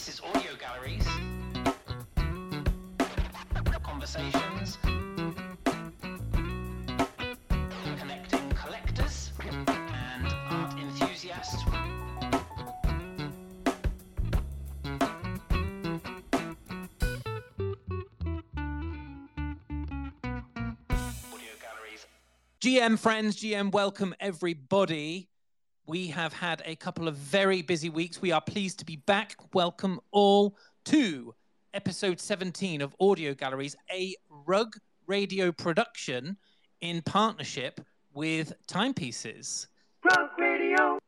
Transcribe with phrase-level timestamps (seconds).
[0.00, 1.06] This is Audio Galleries.
[3.82, 4.78] Conversations.
[7.98, 11.62] Connecting collectors and art enthusiasts.
[22.62, 25.29] GM friends, GM welcome everybody.
[25.90, 28.22] We have had a couple of very busy weeks.
[28.22, 29.34] We are pleased to be back.
[29.54, 31.34] Welcome all to
[31.74, 34.14] episode 17 of Audio Galleries, a
[34.46, 34.76] rug
[35.08, 36.36] radio production
[36.80, 37.80] in partnership
[38.14, 39.66] with Timepieces.
[40.04, 41.00] Rug Radio.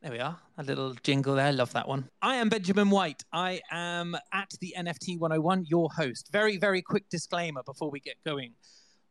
[0.00, 0.38] There we are.
[0.58, 1.52] A little jingle there.
[1.52, 2.08] Love that one.
[2.22, 3.24] I am Benjamin White.
[3.32, 6.28] I am at the NFT 101, your host.
[6.30, 8.52] Very, very quick disclaimer before we get going.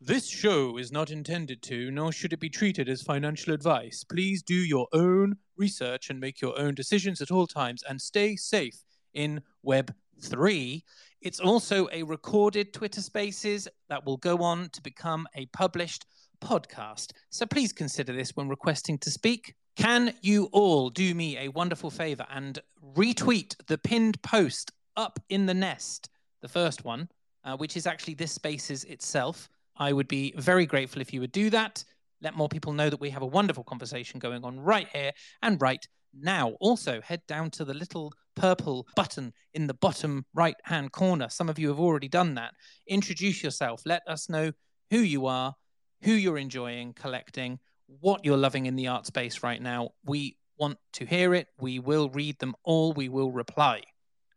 [0.02, 4.06] This show is not intended to, nor should it be treated as financial advice.
[4.06, 8.38] Please do your own research and make your own decisions at all times and stay
[8.38, 8.82] safe
[9.14, 10.86] in Web 3.
[11.20, 16.06] It's also a recorded Twitter Spaces that will go on to become a published
[16.42, 17.12] podcast.
[17.30, 19.54] So please consider this when requesting to speak.
[19.76, 22.58] Can you all do me a wonderful favor and
[22.96, 26.08] retweet the pinned post up in the nest,
[26.42, 27.10] the first one,
[27.44, 29.50] uh, which is actually this Spaces itself?
[29.80, 31.84] I would be very grateful if you would do that.
[32.22, 35.62] Let more people know that we have a wonderful conversation going on right here and
[35.62, 36.50] right now.
[36.60, 41.30] Also, head down to the little purple button in the bottom right hand corner.
[41.30, 42.54] Some of you have already done that.
[42.88, 43.82] Introduce yourself.
[43.86, 44.52] Let us know
[44.92, 45.56] who you are,
[46.04, 49.92] who you're enjoying collecting, what you're loving in the art space right now.
[50.06, 51.48] We want to hear it.
[51.60, 52.92] We will read them all.
[52.94, 53.84] We will reply.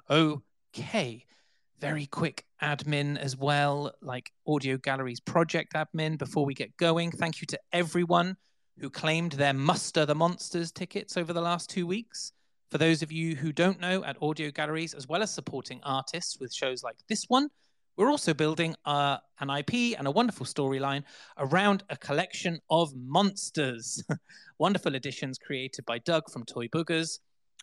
[0.09, 1.25] Okay.
[1.83, 7.11] Very quick admin as well, like Audio Galleries project admin before we get going.
[7.11, 8.37] Thank you to everyone
[8.79, 12.33] who claimed their Muster the Monsters tickets over the last two weeks.
[12.71, 16.39] For those of you who don't know, at Audio Galleries, as well as supporting artists
[16.39, 17.49] with shows like this one,
[17.97, 21.03] we're also building uh, an IP and a wonderful storyline
[21.37, 24.05] around a collection of monsters.
[24.59, 27.19] wonderful editions created by Doug from Toy Boogers.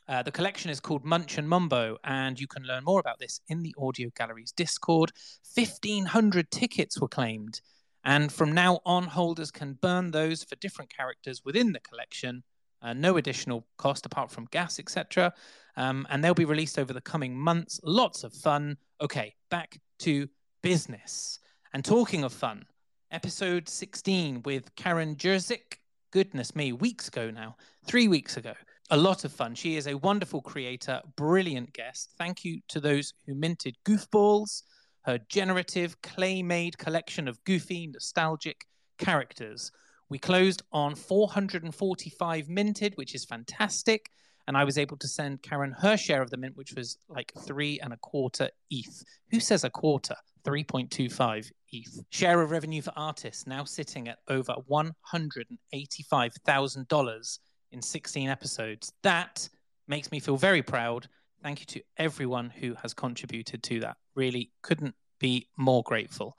[0.09, 3.41] Uh, the collection is called Munch and Mumbo, and you can learn more about this
[3.47, 5.11] in the Audio Galleries Discord.
[5.53, 7.61] 1,500 tickets were claimed,
[8.03, 12.41] and from now on, holders can burn those for different characters within the collection.
[12.81, 15.31] Uh, no additional cost apart from gas, etc.
[15.77, 17.79] Um, and they'll be released over the coming months.
[17.83, 18.77] Lots of fun.
[18.99, 20.27] Okay, back to
[20.63, 21.37] business.
[21.71, 22.65] And talking of fun,
[23.11, 25.77] episode 16 with Karen Jerzyk.
[26.09, 28.53] Goodness me, weeks ago now, three weeks ago.
[28.91, 29.53] A lot of fun.
[29.53, 32.15] She is a wonderful creator, brilliant guest.
[32.17, 34.63] Thank you to those who minted Goofballs,
[35.03, 38.65] her generative clay made collection of goofy, nostalgic
[38.97, 39.71] characters.
[40.09, 44.09] We closed on 445 minted, which is fantastic.
[44.47, 47.31] And I was able to send Karen her share of the mint, which was like
[47.45, 49.03] three and a quarter ETH.
[49.29, 50.15] Who says a quarter?
[50.43, 52.03] 3.25 ETH.
[52.09, 57.39] Share of revenue for artists now sitting at over $185,000
[57.71, 58.91] in 16 episodes.
[59.03, 59.47] That
[59.87, 61.07] makes me feel very proud.
[61.41, 63.97] Thank you to everyone who has contributed to that.
[64.15, 66.37] Really couldn't be more grateful.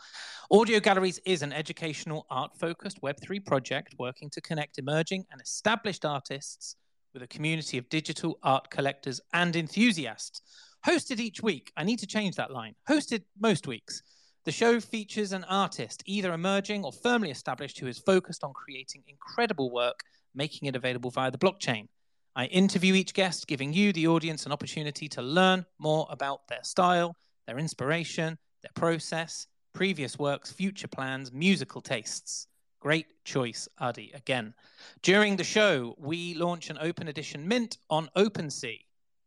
[0.51, 6.05] Audio Galleries is an educational, art focused Web3 project working to connect emerging and established
[6.05, 6.77] artists
[7.13, 10.43] with a community of digital art collectors and enthusiasts.
[10.87, 12.75] Hosted each week, I need to change that line.
[12.89, 14.03] Hosted most weeks.
[14.45, 19.03] The show features an artist, either emerging or firmly established, who is focused on creating
[19.07, 20.01] incredible work,
[20.35, 21.89] making it available via the blockchain.
[22.37, 26.63] I interview each guest, giving you, the audience, an opportunity to learn more about their
[26.63, 32.47] style, their inspiration, their process, previous works, future plans, musical tastes.
[32.81, 34.55] Great choice, Adi, again.
[35.03, 38.79] During the show, we launch an open edition mint on OpenSea.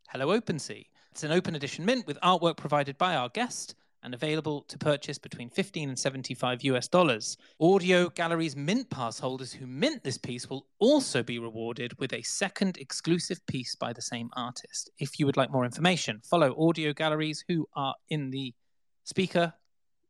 [0.10, 0.86] Hello, OpenSea.
[1.12, 5.18] It's an open edition mint with artwork provided by our guest and available to purchase
[5.18, 7.38] between 15 and 75 US dollars.
[7.60, 12.22] Audio Galleries Mint Pass holders who mint this piece will also be rewarded with a
[12.22, 14.90] second exclusive piece by the same artist.
[15.00, 18.54] If you would like more information, follow Audio Galleries who are in the
[19.04, 19.54] speaker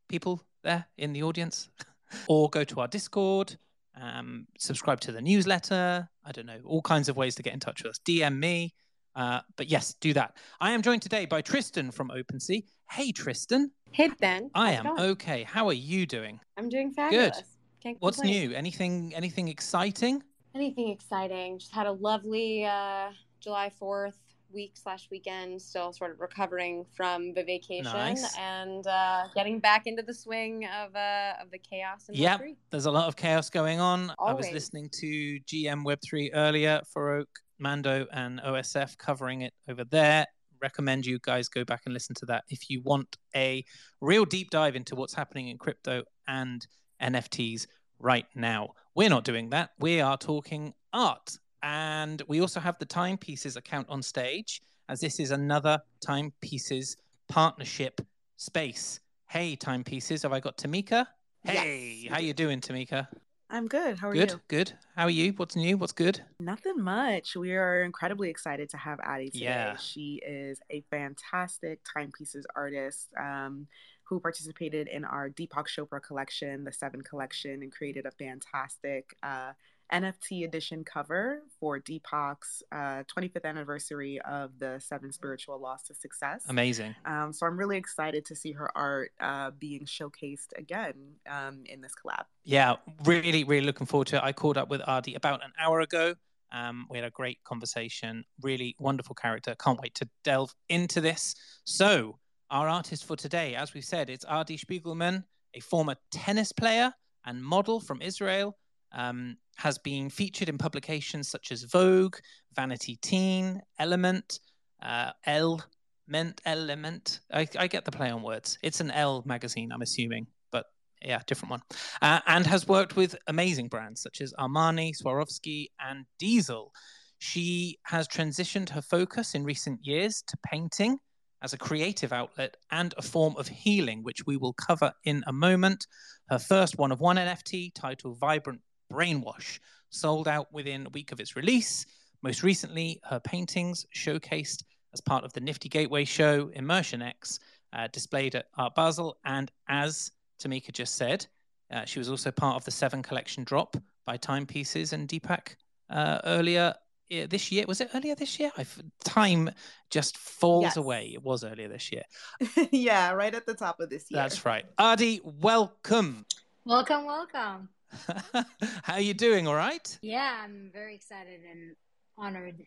[0.08, 1.68] people there in the audience,
[2.28, 3.56] or go to our Discord,
[4.00, 6.08] um, subscribe to the newsletter.
[6.24, 8.00] I don't know, all kinds of ways to get in touch with us.
[8.06, 8.74] DM me.
[9.16, 10.36] Uh, but yes, do that.
[10.60, 12.64] I am joined today by Tristan from OpenSea.
[12.90, 13.70] Hey, Tristan.
[13.94, 14.50] Hey Ben.
[14.56, 14.98] I am going?
[15.12, 15.44] okay.
[15.44, 16.40] How are you doing?
[16.56, 17.44] I'm doing fabulous.
[17.80, 18.50] Can't What's complain.
[18.50, 18.56] new?
[18.56, 19.14] Anything?
[19.14, 20.20] Anything exciting?
[20.52, 21.60] Anything exciting?
[21.60, 24.18] Just had a lovely uh, July Fourth
[24.52, 25.62] week slash weekend.
[25.62, 28.36] Still sort of recovering from the vacation Nice.
[28.36, 32.40] and uh, getting back into the swing of uh, of the chaos and Yep.
[32.40, 32.56] Web3.
[32.72, 34.12] There's a lot of chaos going on.
[34.18, 37.26] I was listening to GM Web3 earlier, Farokh,
[37.60, 40.26] Mando, and OSF covering it over there.
[40.64, 43.62] Recommend you guys go back and listen to that if you want a
[44.00, 46.66] real deep dive into what's happening in crypto and
[47.02, 47.66] NFTs
[47.98, 48.70] right now.
[48.94, 49.70] We're not doing that.
[49.78, 51.36] We are talking art.
[51.62, 56.96] And we also have the Timepieces account on stage, as this is another Timepieces
[57.28, 58.00] partnership
[58.36, 59.00] space.
[59.28, 61.06] Hey, Timepieces, have I got Tamika?
[61.42, 63.06] Hey, Yes, how you you doing, Tamika?
[63.54, 63.98] I'm good.
[63.98, 64.40] How are Good, you?
[64.48, 64.66] good.
[64.66, 64.72] Good.
[64.96, 65.32] How are you?
[65.34, 65.76] What's new?
[65.76, 66.20] What's good?
[66.40, 67.36] Nothing much.
[67.36, 69.44] We are incredibly excited to have Adi today.
[69.44, 69.76] Yeah.
[69.76, 73.68] She is a fantastic timepieces artist um,
[74.02, 79.52] who participated in our Deepak Chopra collection, the Seven collection, and created a fantastic uh,
[79.94, 86.44] NFT edition cover for Deepak's uh, 25th anniversary of the Seven Spiritual Laws to Success.
[86.48, 86.96] Amazing.
[87.04, 90.94] Um, so I'm really excited to see her art uh, being showcased again
[91.30, 92.24] um, in this collab.
[92.42, 92.74] Yeah,
[93.04, 94.22] really, really looking forward to it.
[94.24, 96.16] I called up with Adi about an hour ago.
[96.50, 98.24] Um, we had a great conversation.
[98.42, 99.54] Really wonderful character.
[99.62, 101.36] Can't wait to delve into this.
[101.64, 102.18] So,
[102.50, 105.24] our artist for today, as we've said, it's Adi Spiegelman,
[105.54, 106.92] a former tennis player
[107.24, 108.56] and model from Israel.
[108.92, 112.16] Um, has been featured in publications such as Vogue,
[112.54, 114.40] Vanity Teen, ELLEment,
[114.82, 117.20] uh, ELLEment, ELLEment.
[117.32, 118.58] I, I get the play on words.
[118.62, 120.66] It's an Elle magazine, I'm assuming, but
[121.02, 121.62] yeah, different one.
[122.02, 126.72] Uh, and has worked with amazing brands such as Armani, Swarovski, and Diesel.
[127.18, 130.98] She has transitioned her focus in recent years to painting
[131.44, 135.32] as a creative outlet and a form of healing, which we will cover in a
[135.32, 135.86] moment.
[136.28, 138.62] Her first one of one NFT titled Vibrant
[138.94, 139.58] Brainwash
[139.90, 141.86] sold out within a week of its release.
[142.22, 144.62] Most recently, her paintings showcased
[144.92, 147.40] as part of the Nifty Gateway show Immersion X,
[147.72, 149.16] uh, displayed at Art Basel.
[149.24, 151.26] And as Tamika just said,
[151.72, 153.76] uh, she was also part of the Seven Collection drop
[154.06, 155.56] by Timepieces and Deepak
[155.90, 156.74] uh, earlier
[157.10, 157.64] this year.
[157.66, 158.52] Was it earlier this year?
[158.56, 159.50] I've, time
[159.90, 160.76] just falls Yes.
[160.76, 161.10] away.
[161.14, 162.04] It was earlier this year.
[162.70, 164.22] yeah, right at the top of this year.
[164.22, 164.64] That's right.
[164.78, 166.24] Adi, welcome.
[166.64, 167.68] Welcome, welcome.
[168.82, 169.46] How are you doing?
[169.46, 169.98] All right.
[170.02, 171.76] Yeah, I'm very excited and
[172.16, 172.62] honored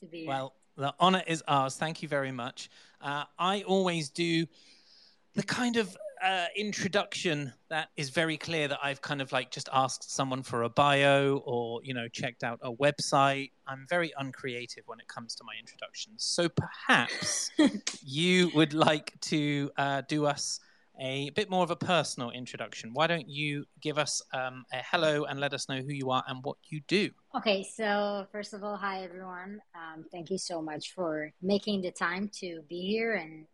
[0.00, 0.28] to be here.
[0.28, 1.76] Well, the honor is ours.
[1.76, 2.70] Thank you very much.
[3.00, 4.46] Uh, I always do
[5.34, 9.68] the kind of uh, introduction that is very clear that I've kind of like just
[9.72, 13.50] asked someone for a bio or, you know, checked out a website.
[13.66, 16.24] I'm very uncreative when it comes to my introductions.
[16.24, 17.50] So perhaps
[18.04, 20.60] you would like to uh, do us
[21.02, 22.90] a bit more of a personal introduction.
[22.94, 26.22] Why don't you give us um, a hello and let us know who you are
[26.28, 27.10] and what you do?
[27.36, 29.60] Okay, so first of all, hi everyone.
[29.74, 33.46] Um, thank you so much for making the time to be here and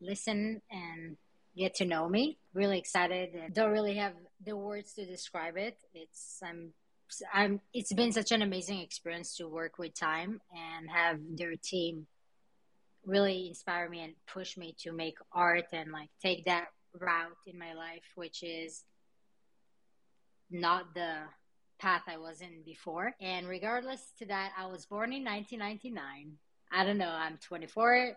[0.00, 1.16] listen and
[1.56, 2.38] get to know me.
[2.54, 3.30] Really excited.
[3.52, 4.14] Don't really have
[4.44, 5.78] the words to describe it.
[5.94, 6.72] It's I'm
[7.32, 7.60] I'm.
[7.72, 12.08] It's been such an amazing experience to work with Time and have their team
[13.04, 16.66] really inspire me and push me to make art and like take that
[17.00, 18.84] route in my life, which is
[20.50, 21.14] not the
[21.78, 23.14] path I was in before.
[23.20, 26.32] And regardless to that, I was born in 1999.
[26.72, 28.16] I don't know, I'm 24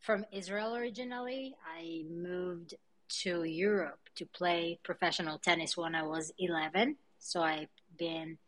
[0.00, 1.56] from Israel originally.
[1.78, 2.74] I moved
[3.22, 6.96] to Europe to play professional tennis when I was 11.
[7.18, 8.38] So I've been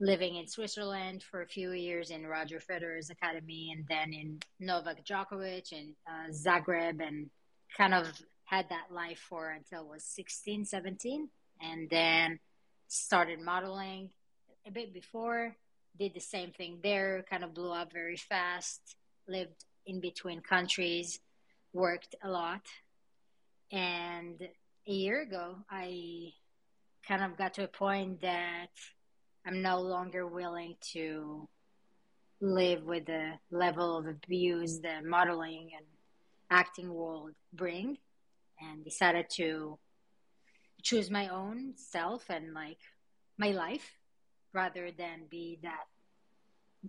[0.00, 5.04] living in Switzerland for a few years in Roger Federer's academy and then in Novak
[5.04, 7.30] Djokovic and uh, Zagreb and
[7.76, 8.08] kind of
[8.44, 11.28] had that life for until I was 16, 17.
[11.60, 12.38] And then
[12.88, 14.10] started modeling
[14.66, 15.56] a bit before,
[15.98, 18.96] did the same thing there, kind of blew up very fast,
[19.28, 21.20] lived in between countries,
[21.72, 22.62] worked a lot.
[23.70, 24.40] And
[24.86, 26.32] a year ago, I
[27.06, 28.68] kind of got to a point that
[29.46, 31.48] I'm no longer willing to
[32.40, 35.86] live with the level of abuse that modeling and
[36.50, 37.96] acting world bring
[38.70, 39.78] and decided to
[40.82, 42.78] choose my own self and like
[43.38, 43.98] my life
[44.52, 45.84] rather than be that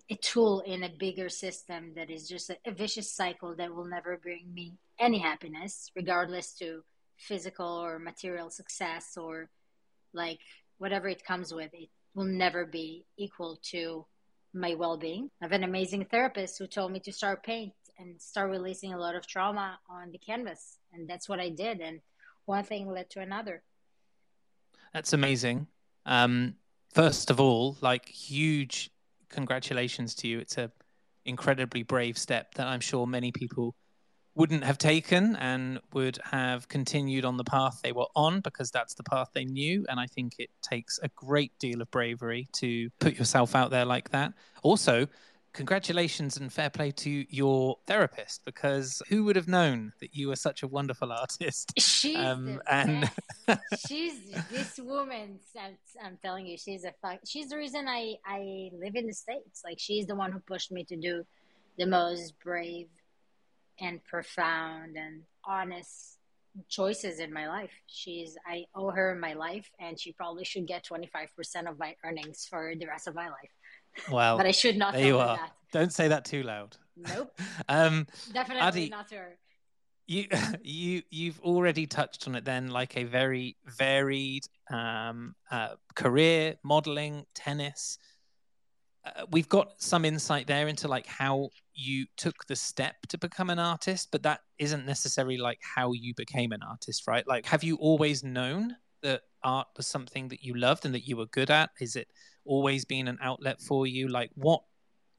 [0.09, 3.85] a tool in a bigger system that is just a, a vicious cycle that will
[3.85, 6.83] never bring me any happiness regardless to
[7.17, 9.49] physical or material success or
[10.13, 10.39] like
[10.79, 11.73] whatever it comes with.
[11.73, 14.05] It will never be equal to
[14.53, 15.29] my well-being.
[15.41, 18.97] I have an amazing therapist who told me to start paint and start releasing a
[18.97, 21.99] lot of trauma on the canvas and that's what i did and
[22.45, 23.63] one thing led to another
[24.93, 25.67] That's amazing.
[26.05, 26.55] Um,
[26.93, 28.91] first of all, like huge
[29.29, 30.39] congratulations to you.
[30.39, 30.71] It's a
[31.25, 33.75] incredibly brave step that I'm sure many people
[34.35, 38.93] wouldn't have taken and would have continued on the path they were on because that's
[38.93, 39.85] the path they knew.
[39.89, 43.85] And I think it takes a great deal of bravery to put yourself out there
[43.85, 44.33] like that.
[44.63, 45.07] Also,
[45.53, 50.35] congratulations and fair play to your therapist because who would have known that you were
[50.35, 51.71] such a wonderful artist?
[51.77, 53.09] She's Um, and-
[53.87, 54.19] she's
[54.49, 55.39] this woman.
[55.59, 57.19] I'm, I'm telling you, she's a fuck.
[57.25, 59.61] She's the reason I I live in the states.
[59.63, 61.25] Like she's the one who pushed me to do
[61.77, 62.87] the most brave
[63.79, 66.17] and profound and honest
[66.69, 67.71] choices in my life.
[67.87, 71.95] She's I owe her my life, and she probably should get 25 percent of my
[72.03, 73.49] earnings for the rest of my life.
[74.11, 75.37] Well, But I should not there you are.
[75.37, 75.51] that.
[75.71, 76.77] Don't say that too loud.
[76.95, 77.31] Nope,
[77.69, 79.37] Um, definitely Adi- not her.
[80.05, 80.27] you
[80.63, 87.25] you you've already touched on it then like a very varied um, uh, career modeling
[87.33, 87.97] tennis
[89.05, 93.49] uh, we've got some insight there into like how you took the step to become
[93.49, 97.63] an artist but that isn't necessarily like how you became an artist right like have
[97.63, 101.49] you always known that art was something that you loved and that you were good
[101.49, 102.07] at is it
[102.45, 104.61] always been an outlet for you like what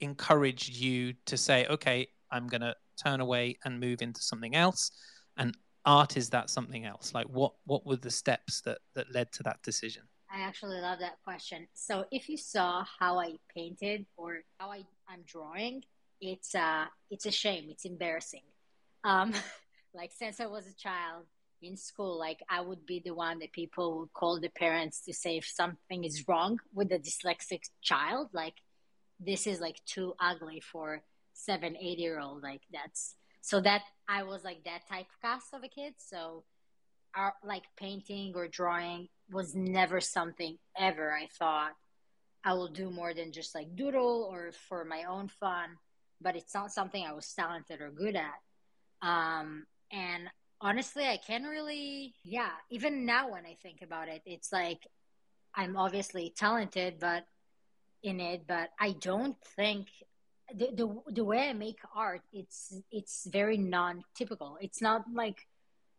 [0.01, 4.91] encouraged you to say okay i'm going to turn away and move into something else
[5.37, 9.31] and art is that something else like what what were the steps that that led
[9.33, 10.03] to that decision
[10.35, 11.69] I actually love that question.
[11.75, 15.85] So if you saw how I painted or how I, I'm drawing,
[16.21, 17.67] it's uh it's a shame.
[17.71, 18.43] It's embarrassing.
[19.05, 19.33] Um,
[19.95, 21.27] like since I was a child
[21.65, 25.13] in school, like I would be the one that people would call the parents to
[25.13, 28.55] say if something is wrong with a dyslexic child, like
[29.21, 31.03] this is like too ugly for
[31.33, 32.43] seven, eight year old.
[32.43, 35.95] Like that's so that I was like that typecast of cast of a kid.
[35.99, 36.45] So
[37.15, 41.73] art, like painting or drawing was never something ever I thought
[42.45, 45.71] I will do more than just like doodle or for my own fun,
[46.21, 49.07] but it's not something I was talented or good at.
[49.07, 50.29] Um, and
[50.65, 54.81] honestly, I can't really, yeah, even now when I think about it, it's like
[55.55, 57.27] I'm obviously talented, but
[58.03, 59.87] in it, but I don't think
[60.53, 64.59] the, the, the way I make art, it's, it's very non-typical.
[64.61, 65.47] It's not like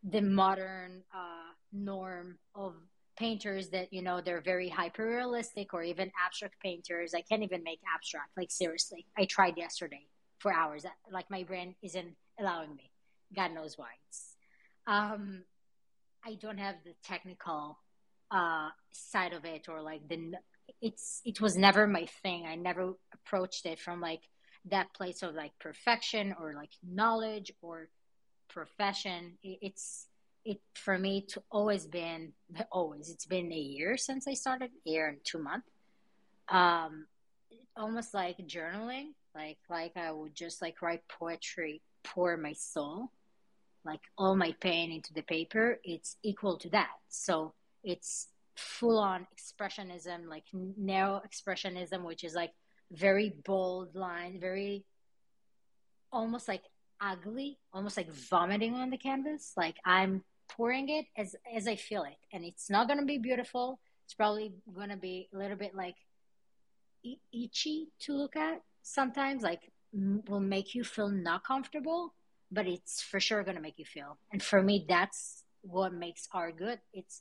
[0.04, 2.74] the modern, uh, norm of
[3.18, 7.14] painters that you know they're very hyper realistic or even abstract painters.
[7.14, 9.06] I can't even make abstract like seriously.
[9.18, 10.08] I tried yesterday
[10.40, 10.86] for hours.
[11.12, 12.92] Like my brain isn't allowing me.
[13.36, 13.88] God knows why.
[14.08, 14.35] It's
[14.88, 15.44] um
[16.26, 17.78] i don't have the technical
[18.32, 20.34] uh side of it or like the
[20.82, 22.46] it's it was never my thing.
[22.46, 24.22] I never approached it from like
[24.66, 27.90] that place of like perfection or like knowledge or
[28.50, 29.38] profession.
[29.44, 30.08] It's
[30.44, 32.34] it for me to always been
[32.72, 35.68] always it's been a year since i started a year and two months.
[36.50, 37.06] Um
[37.78, 43.12] almost like journaling like like i would just like write poetry pour my soul
[43.86, 49.28] like all my pain into the paper it's equal to that so it's full on
[49.36, 52.52] expressionism like neo expressionism which is like
[52.92, 54.84] very bold line very
[56.12, 56.64] almost like
[57.02, 62.04] ugly almost like vomiting on the canvas like i'm pouring it as as I feel
[62.04, 63.80] it, and it's not gonna be beautiful.
[64.06, 65.96] It's probably gonna be a little bit like
[67.34, 69.44] itchy to look at sometimes.
[69.44, 72.14] Like will make you feel not comfortable,
[72.56, 74.18] but it's for sure gonna make you feel.
[74.32, 76.80] And for me, that's what makes art good.
[76.94, 77.20] It's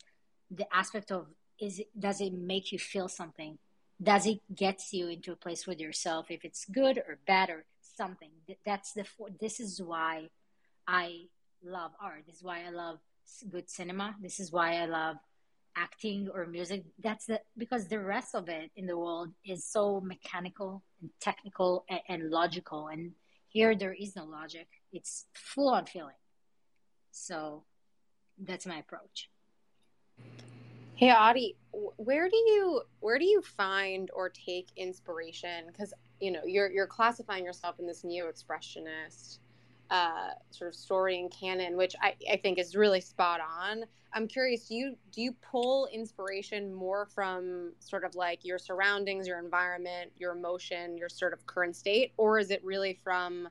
[0.51, 1.27] the aspect of
[1.59, 3.59] is does it make you feel something?
[4.03, 6.31] Does it gets you into a place with yourself?
[6.31, 7.65] If it's good or bad or
[7.97, 8.31] something,
[8.65, 9.05] that's the.
[9.41, 10.29] This is why
[10.87, 11.27] I
[11.65, 12.23] love art.
[12.27, 12.99] This is why I love
[13.51, 14.15] good cinema.
[14.21, 15.17] This is why I love
[15.77, 16.85] acting or music.
[17.03, 21.85] That's the because the rest of it in the world is so mechanical and technical
[21.89, 23.13] and, and logical, and
[23.49, 24.69] here there is no logic.
[24.95, 26.15] It's full on feeling.
[27.11, 27.65] So
[28.39, 29.29] that's my approach.
[30.95, 31.57] Hey Adi,
[31.97, 35.67] where do you where do you find or take inspiration?
[35.67, 39.39] Because you know you're you're classifying yourself in this neo-expressionist
[39.91, 43.85] uh, sort of story and canon, which I, I think is really spot on.
[44.13, 49.27] I'm curious, do you do you pull inspiration more from sort of like your surroundings,
[49.27, 53.49] your environment, your emotion, your sort of current state, or is it really from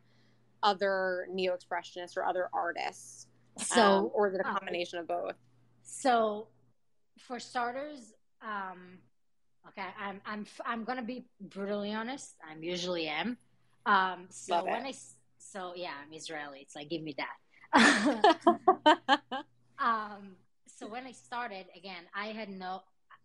[0.64, 3.28] other neo-expressionists or other artists,
[3.58, 5.36] So um, or is it a um, combination of both?
[5.84, 6.48] So,
[7.20, 8.98] for starters, um,
[9.68, 12.36] okay, I'm I'm I'm gonna be brutally honest.
[12.50, 13.38] I'm usually am.
[13.86, 14.94] Um, so Love when I,
[15.38, 16.60] so yeah, I'm Israeli.
[16.62, 17.38] It's like give me that.
[19.80, 20.36] um,
[20.68, 22.82] so when I started again, I had no.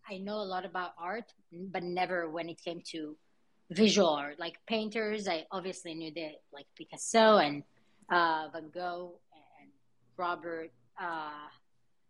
[0.09, 3.15] I know a lot about art, but never when it came to
[3.69, 5.27] visual art, like painters.
[5.27, 7.63] I obviously knew that, like Picasso and
[8.11, 9.19] uh, Van Gogh
[9.59, 9.69] and
[10.17, 11.47] Robert uh,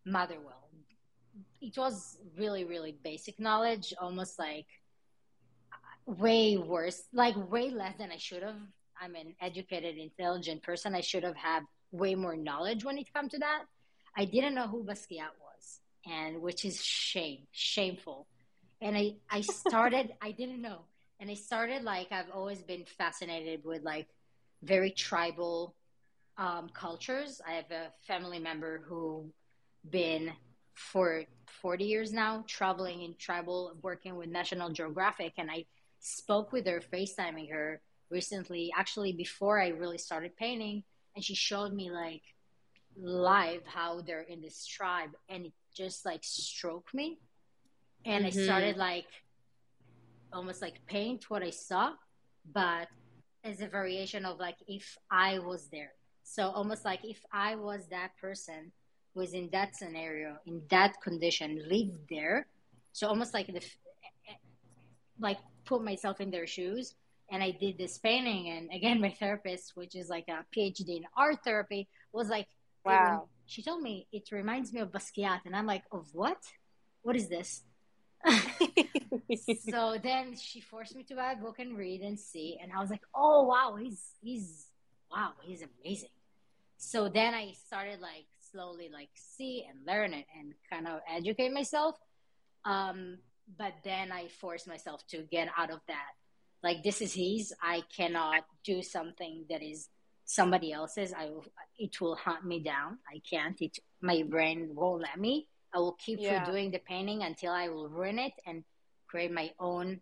[0.04, 0.56] Motherwell
[1.62, 4.66] it was really really basic knowledge almost like
[6.06, 8.56] way worse, like way less than I should have.
[9.00, 10.94] I'm an educated, intelligent person.
[10.94, 11.62] I should have had
[11.92, 13.62] way more knowledge when it comes to that.
[14.16, 18.26] I didn't know who Basquiat was, and which is shame, shameful.
[18.82, 20.80] And I, I started, I didn't know,
[21.20, 24.08] and I started like I've always been fascinated with like
[24.62, 25.76] very tribal
[26.38, 27.40] um, cultures.
[27.46, 29.30] I have a family member who
[29.88, 30.32] been
[30.74, 31.24] for
[31.62, 35.64] 40 years now traveling in tribal working with national geographic and i
[35.98, 40.82] spoke with her facetiming her recently actually before i really started painting
[41.14, 42.22] and she showed me like
[42.96, 47.18] live how they're in this tribe and it just like stroked me
[48.04, 48.28] and Mhm.
[48.28, 49.06] i started like
[50.32, 51.92] almost like paint what i saw
[52.52, 52.88] but
[53.44, 55.92] as a variation of like if i was there.
[56.22, 58.72] So almost like if i was that person
[59.14, 62.46] who was in that scenario in that condition lived there
[62.92, 63.62] so almost like the
[65.18, 66.94] like put myself in their shoes
[67.30, 71.04] and i did this painting and again my therapist which is like a phd in
[71.16, 72.46] art therapy was like
[72.84, 73.28] Wow.
[73.46, 76.38] she told me it reminds me of basquiat and i'm like of what?
[77.02, 77.62] What is this
[79.70, 82.80] so then she forced me to buy a book and read and see and i
[82.80, 84.66] was like oh wow he's he's
[85.10, 86.10] wow he's amazing.
[86.76, 91.52] So then i started like slowly like see and learn it and kind of educate
[91.52, 91.96] myself.
[92.64, 93.18] Um
[93.58, 96.12] but then i forced myself to get out of that.
[96.62, 97.54] Like this is his.
[97.62, 99.88] I cannot do something that is
[100.26, 101.14] somebody else's.
[101.14, 101.30] I
[101.78, 102.98] it will hunt me down.
[103.08, 103.60] I can't.
[103.62, 106.44] It my brain won't let me i will keep Yeah.
[106.44, 108.64] doing the painting until i will ruin it and
[109.06, 110.00] create my own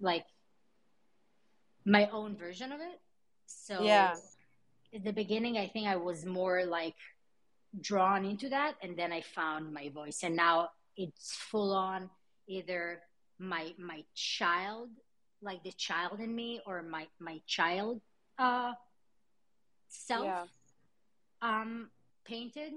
[0.00, 0.26] like
[1.84, 3.00] my own version of it
[3.46, 4.16] so Yeah.
[4.94, 6.96] at the beginning i think i was more like
[7.80, 12.10] drawn into that and then i found my voice and now it's full on
[12.48, 13.02] either
[13.38, 14.90] my my child
[15.42, 18.00] like the child in me or my my child
[18.38, 18.72] uh
[19.88, 20.44] self Yeah.
[21.42, 21.90] um
[22.24, 22.72] painted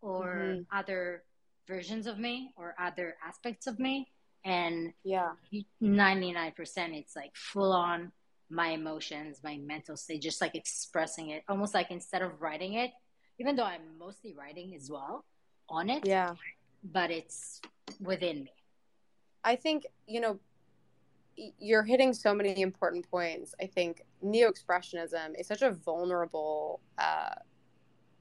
[0.00, 0.66] or Mhm.
[0.72, 1.24] other
[1.66, 4.10] versions of me or other aspects of me
[4.44, 5.34] and Yeah.
[5.82, 8.12] 99% it's like full on
[8.50, 12.92] my emotions my mental state just like expressing it almost like instead of writing it
[13.38, 15.24] even though i'm mostly writing as well
[15.68, 16.34] on it Yeah.
[16.82, 17.60] but it's
[18.00, 18.52] within me
[19.44, 20.38] I think, you know,
[21.58, 23.54] you're hitting so many important points.
[23.62, 27.36] I think neo expressionism is such a vulnerable uh,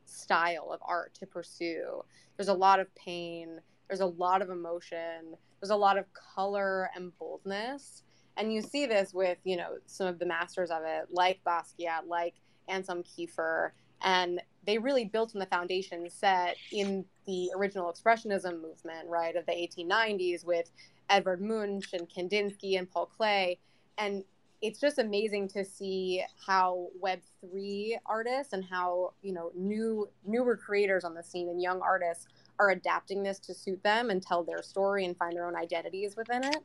[0.07, 2.03] style of art to pursue.
[2.35, 6.89] There's a lot of pain, there's a lot of emotion, there's a lot of color
[6.95, 8.03] and boldness.
[8.37, 12.07] And you see this with, you know, some of the masters of it, like Basquiat,
[12.07, 12.35] like
[12.67, 13.71] Anselm Kiefer,
[14.03, 19.45] and they really built on the foundation set in the original expressionism movement, right, of
[19.45, 20.69] the 1890s with
[21.09, 23.57] Edvard Munch and Kandinsky and Paul Klee.
[23.97, 24.23] And
[24.61, 31.03] it's just amazing to see how Web3 artists and how, you know, new newer creators
[31.03, 32.27] on the scene and young artists
[32.59, 36.15] are adapting this to suit them and tell their story and find their own identities
[36.15, 36.57] within it.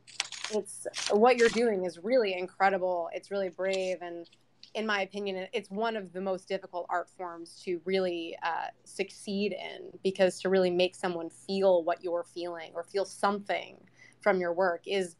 [0.51, 3.09] It's what you're doing is really incredible.
[3.13, 4.27] It's really brave and
[4.73, 9.53] in my opinion, it's one of the most difficult art forms to really uh, succeed
[9.53, 13.77] in because to really make someone feel what you're feeling or feel something
[14.21, 15.15] from your work is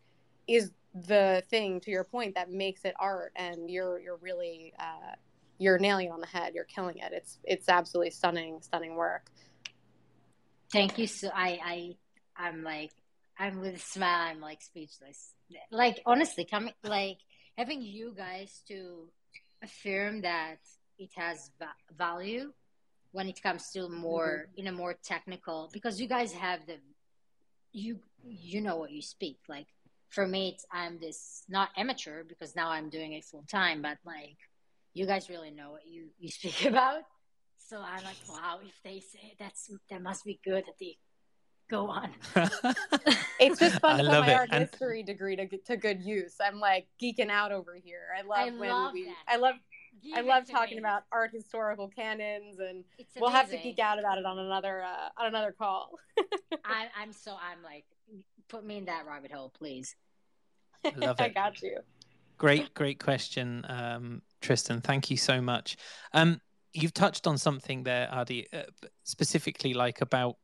[0.48, 5.16] is the thing to your point that makes it art and you're you're really uh,
[5.58, 6.54] you're nailing it on the head.
[6.54, 7.12] You're killing it.
[7.12, 9.30] It's it's absolutely stunning stunning work.
[10.72, 11.96] Thank you so i i
[12.36, 12.92] i'm like
[13.38, 14.30] i'm with a smile.
[14.30, 15.34] I'm like speechless.
[15.72, 17.18] Like honestly coming like
[17.58, 19.10] having you guys to
[19.64, 20.58] affirm that
[21.00, 22.52] it has va- value
[23.12, 26.78] when it comes to more in a more technical because you guys have the
[27.72, 29.68] you you know what you speak like
[30.14, 33.98] for me it's i'm this not amateur because now i'm doing it full time but
[34.06, 34.38] like
[34.94, 37.02] you guys really know what you you speak about.
[37.58, 40.98] So i'm like wow if they say that's that must be good that they
[41.70, 42.12] go on.
[43.40, 44.34] It's just fun to put my it.
[44.36, 46.36] art And- history degree to, to good use.
[46.40, 48.02] I'm like geeking out over here.
[48.18, 49.16] I love I when love we that.
[49.28, 49.56] i love
[50.04, 50.82] Give i love talking me.
[50.84, 52.84] about art historical canons and
[53.20, 55.92] we'll have to geek out about it on another uh, on another call.
[56.66, 57.86] I, i'm so i'm like
[58.50, 59.96] put me in that rabbit hole please
[60.98, 61.24] love it.
[61.24, 61.80] i got you
[62.44, 64.82] Great, great question, um, Tristan.
[64.82, 65.78] Thank you so much.
[66.14, 66.42] Um,
[66.74, 68.64] you've touched on something there, Adi, uh,
[69.04, 70.36] specifically like about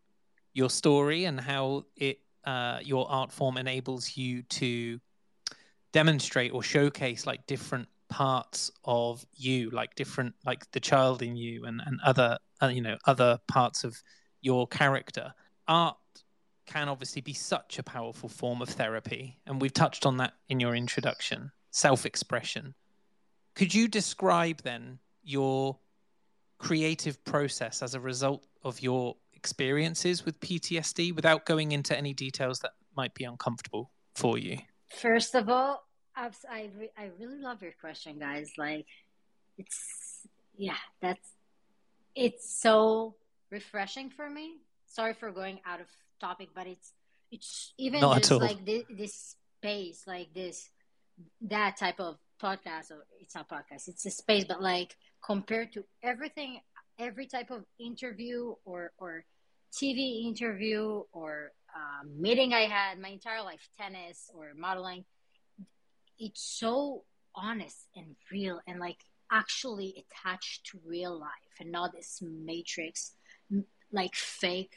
[0.53, 4.99] your story and how it uh, your art form enables you to
[5.91, 11.65] demonstrate or showcase like different parts of you, like different like the child in you
[11.65, 14.01] and and other uh, you know other parts of
[14.41, 15.33] your character.
[15.67, 15.97] Art
[16.69, 19.39] can obviously be such a powerful form of therapy.
[19.47, 22.75] And we've touched on that in your introduction self expression.
[23.55, 25.79] Could you describe then your
[26.59, 32.59] creative process as a result of your experiences with PTSD without going into any details
[32.59, 34.59] that might be uncomfortable for you?
[35.01, 35.83] First of all,
[36.15, 38.51] I, re- I really love your question, guys.
[38.57, 38.85] Like,
[39.57, 41.29] it's, yeah, that's,
[42.15, 43.15] it's so
[43.49, 44.57] refreshing for me.
[44.85, 45.87] Sorry for going out of
[46.19, 46.93] topic, but it's,
[47.31, 50.69] it's even Not just like this, this space, like this,
[51.41, 55.83] that type of podcast, or it's not podcast, it's a space, but like compared to
[56.03, 56.59] everything,
[56.97, 59.25] every type of interview or, or
[59.71, 65.05] TV interview or um, meeting I had my entire life, tennis or modeling,
[66.17, 67.03] it's so
[67.35, 68.97] honest and real and like
[69.31, 71.29] actually attached to real life
[71.59, 73.13] and not this matrix,
[73.91, 74.75] like fake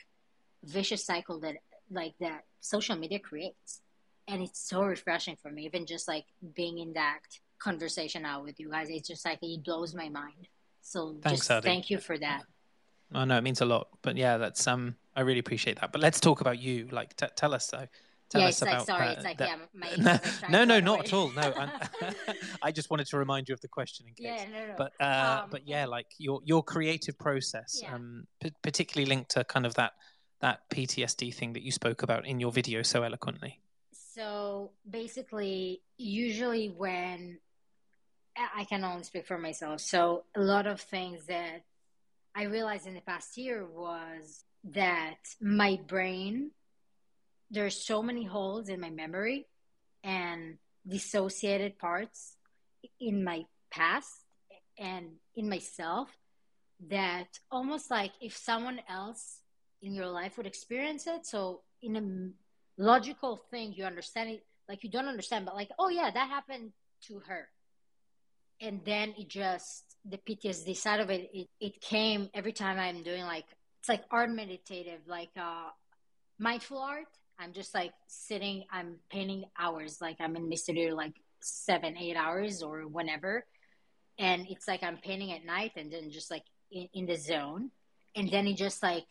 [0.64, 1.56] vicious cycle that
[1.90, 3.80] like that social media creates.
[4.28, 7.20] And it's so refreshing for me, even just like being in that
[7.58, 8.88] conversation now with you guys.
[8.88, 10.48] It's just like it blows my mind.
[10.80, 11.68] So Thanks, just Adi.
[11.68, 12.42] thank you for that.
[13.14, 15.92] I know it means a lot, but yeah, that's um, I really appreciate that.
[15.92, 16.88] But let's talk about you.
[16.90, 17.86] Like, t- tell us though.
[18.30, 20.38] Tell yeah, us it's like sorry, uh, it's like that- yeah, my no, intro was
[20.38, 21.28] trying no, no, not at all.
[21.32, 22.14] No, I,
[22.62, 24.40] I just wanted to remind you of the question in case.
[24.48, 24.74] yeah, no, no.
[24.78, 27.94] But uh, Um, but yeah, like your your creative process, Yeah.
[27.94, 29.92] um, p- particularly linked to kind of that
[30.42, 33.60] that PTSD thing that you spoke about in your video so eloquently.
[33.92, 37.38] So basically, usually when
[38.36, 41.62] I can only speak for myself, so a lot of things that
[42.34, 46.50] I realized in the past year was that my brain,
[47.50, 49.46] there's so many holes in my memory
[50.02, 52.36] and dissociated parts
[53.00, 54.24] in my past
[54.78, 56.08] and in myself
[56.88, 59.38] that almost like if someone else
[59.82, 61.26] in your life would experience it.
[61.26, 65.88] So in a logical thing, you understand it, like you don't understand, but like, oh
[65.88, 66.72] yeah, that happened
[67.08, 67.48] to her.
[68.60, 73.02] And then it just, the PTSD side of it, it, it came every time I'm
[73.02, 73.44] doing like,
[73.80, 75.70] it's like art meditative, like uh,
[76.38, 77.06] mindful art.
[77.38, 82.16] I'm just like sitting, I'm painting hours, like I'm in my studio like seven, eight
[82.16, 83.44] hours or whenever.
[84.18, 87.70] And it's like I'm painting at night and then just like in, in the zone.
[88.14, 89.06] And then it just like,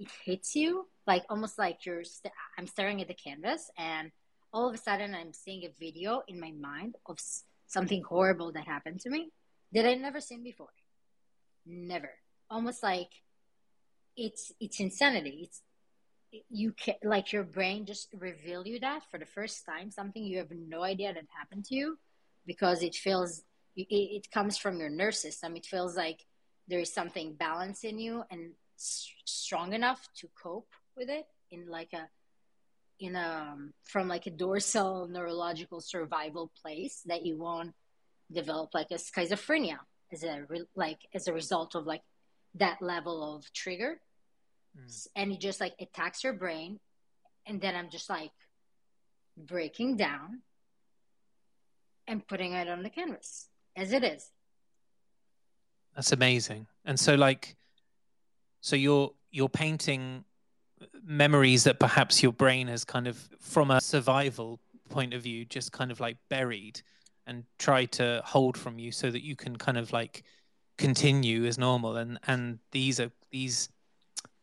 [0.00, 4.10] it hits you like almost like you're st- i'm staring at the canvas and
[4.52, 8.50] all of a sudden i'm seeing a video in my mind of s- something horrible
[8.52, 9.30] that happened to me
[9.72, 10.74] that i'd never seen before.
[11.66, 12.10] Never.
[12.50, 13.10] Almost like
[14.16, 15.48] it's it's insanity.
[15.48, 15.62] It's
[16.48, 20.38] you can like your brain just reveal you that for the first time something you
[20.38, 21.98] have no idea that happened to you
[22.46, 23.42] because it feels
[23.76, 25.56] it, it comes from your nerve system.
[25.56, 26.24] It feels like
[26.68, 31.68] there is something balanced in you and s- strong enough to cope with it in
[31.68, 32.08] like a
[32.98, 37.74] in a from like a dorsal neurological survival place that you won't
[38.32, 39.78] develop like a schizophrenia
[40.12, 42.02] as a re- like as a result of like
[42.54, 44.00] that level of trigger
[44.78, 45.06] Mm.
[45.16, 46.78] And it just like attacks your brain
[47.44, 48.30] and then i'm just like
[49.36, 50.42] breaking down
[52.06, 54.30] and putting it on the canvas as it is
[55.96, 56.68] That's amazing.
[56.84, 57.56] And so like
[58.60, 60.24] so you're you're painting
[61.04, 65.72] memories that perhaps your brain has kind of from a survival point of view just
[65.72, 66.80] kind of like buried
[67.26, 70.24] and try to hold from you so that you can kind of like
[70.78, 71.96] continue as normal.
[71.96, 73.68] And and these are these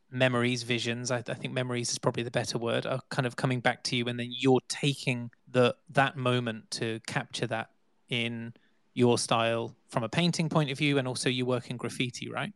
[0.10, 3.60] memories visions I, I think memories is probably the better word are kind of coming
[3.60, 4.06] back to you.
[4.08, 7.69] And then you're taking the that moment to capture that
[8.10, 8.53] in
[8.93, 10.97] your style from a painting point of view.
[10.97, 12.53] And also you work in graffiti right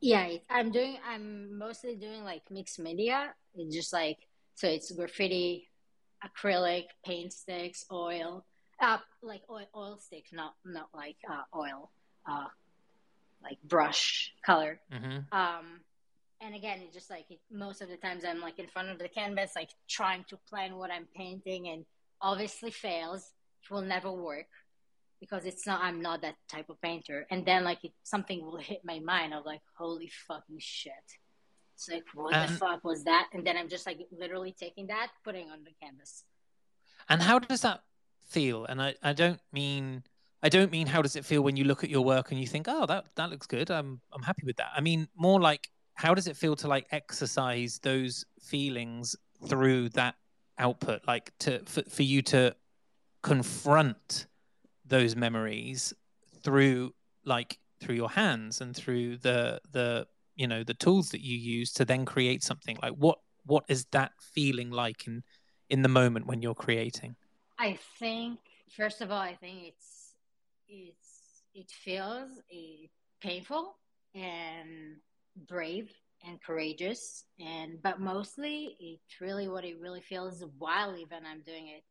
[0.00, 0.98] Yeah, I'm doing.
[1.06, 3.34] I'm mostly doing like mixed media.
[3.54, 4.18] It's just like
[4.54, 4.68] so.
[4.68, 5.68] It's graffiti,
[6.24, 8.44] acrylic, paint sticks, oil.
[8.80, 11.90] Uh, like oil, oil sticks, not not like uh, oil.
[12.30, 12.46] Uh,
[13.42, 14.80] like brush color.
[14.92, 15.18] mm-hmm.
[15.36, 15.80] Um,
[16.40, 18.98] and again, it's just like it, most of the times I'm like in front of
[18.98, 21.84] the canvas, like trying to plan what I'm painting, and
[22.20, 23.32] obviously fails.
[23.64, 24.46] It will never work
[25.20, 25.80] because it's not.
[25.82, 27.26] I'm not that type of painter.
[27.30, 30.92] And then like it, something will hit my mind of like, holy fucking shit.
[31.74, 33.28] It's like what the Um, fuck was that?
[33.32, 36.24] And then I'm just like literally taking that, putting on the canvas.
[37.08, 37.82] And how does that
[38.26, 38.64] feel?
[38.64, 40.02] And I, I don't mean
[40.42, 42.46] I don't mean how does it feel when you look at your work and you
[42.46, 43.70] think, oh, that that looks good.
[43.70, 44.70] I'm I'm happy with that.
[44.76, 49.16] I mean more like how does it feel to like exercise those feelings
[49.48, 50.14] through that
[50.58, 51.02] output?
[51.06, 52.54] Like to for, for you to
[53.22, 54.26] confront
[54.88, 55.92] those memories
[56.42, 56.92] through
[57.24, 61.72] like through your hands and through the the you know the tools that you use
[61.72, 65.22] to then create something like what what is that feeling like in
[65.70, 67.16] in the moment when you're creating?
[67.58, 68.38] I think
[68.76, 70.14] first of all, I think it's
[70.68, 72.86] it's it feels uh,
[73.20, 73.76] painful
[74.14, 74.96] and
[75.48, 75.90] brave
[76.26, 81.68] and courageous, and but mostly it's really what it really feels while even I'm doing
[81.68, 81.84] it,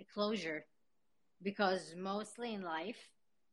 [0.00, 0.64] a closure,
[1.42, 2.96] because mostly in life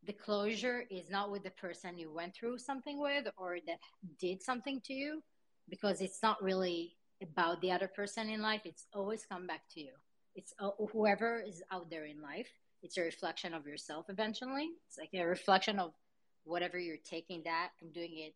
[0.06, 3.80] the closure is not with the person you went through something with or that
[4.20, 5.22] did something to you
[5.70, 8.62] because it's not really about the other person in life.
[8.64, 9.92] It's always come back to you.
[10.36, 12.48] It's uh, whoever is out there in life
[12.82, 14.70] it's a reflection of yourself eventually.
[14.88, 15.94] It's like a reflection of
[16.44, 18.34] whatever you're taking that and doing it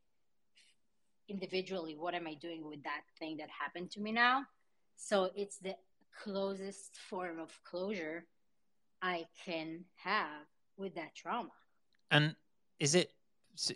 [1.29, 1.95] individually.
[1.97, 4.43] What am i doing with that thing that happened to me now?
[4.95, 5.75] So it's the
[6.23, 8.25] closest form of closure
[9.03, 11.51] i can have with that trauma
[12.09, 12.35] And
[12.79, 13.11] is it?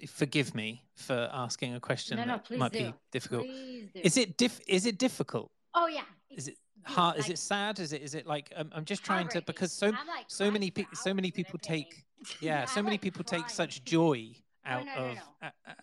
[0.09, 3.43] Forgive me for asking a question no no that might do be difficult.
[3.45, 4.59] please do Is it diff?
[4.67, 5.51] Is it difficult?
[5.75, 7.17] oh yeah Is it hard?
[7.19, 7.79] Is it sad?
[7.79, 8.01] Is it?
[8.01, 8.51] Is it like?
[8.57, 11.59] I'm, I'm just trying to because so like, so many crying pe- so many people
[11.59, 11.91] take
[12.41, 14.19] yeah so I'm, many like, people take such joy
[14.65, 15.73] out no, of uh, uh,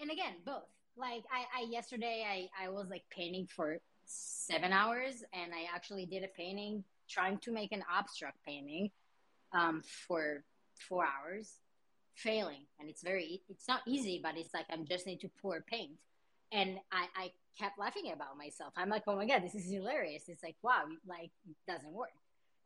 [0.00, 5.16] and again both like I, I yesterday I, I was like painting for seven hours
[5.32, 8.90] and i actually did a painting trying to make an abstract painting
[9.52, 10.44] um, for
[10.88, 11.60] four hours
[12.14, 12.66] failing.
[12.80, 15.92] And it's very it's not easy but it's like i'm just need to pour paint.
[16.52, 18.72] And I, I kept laughing about myself.
[18.76, 20.24] I'm like oh my god this is hilarious.
[20.28, 22.10] It's like wow like it doesn't work.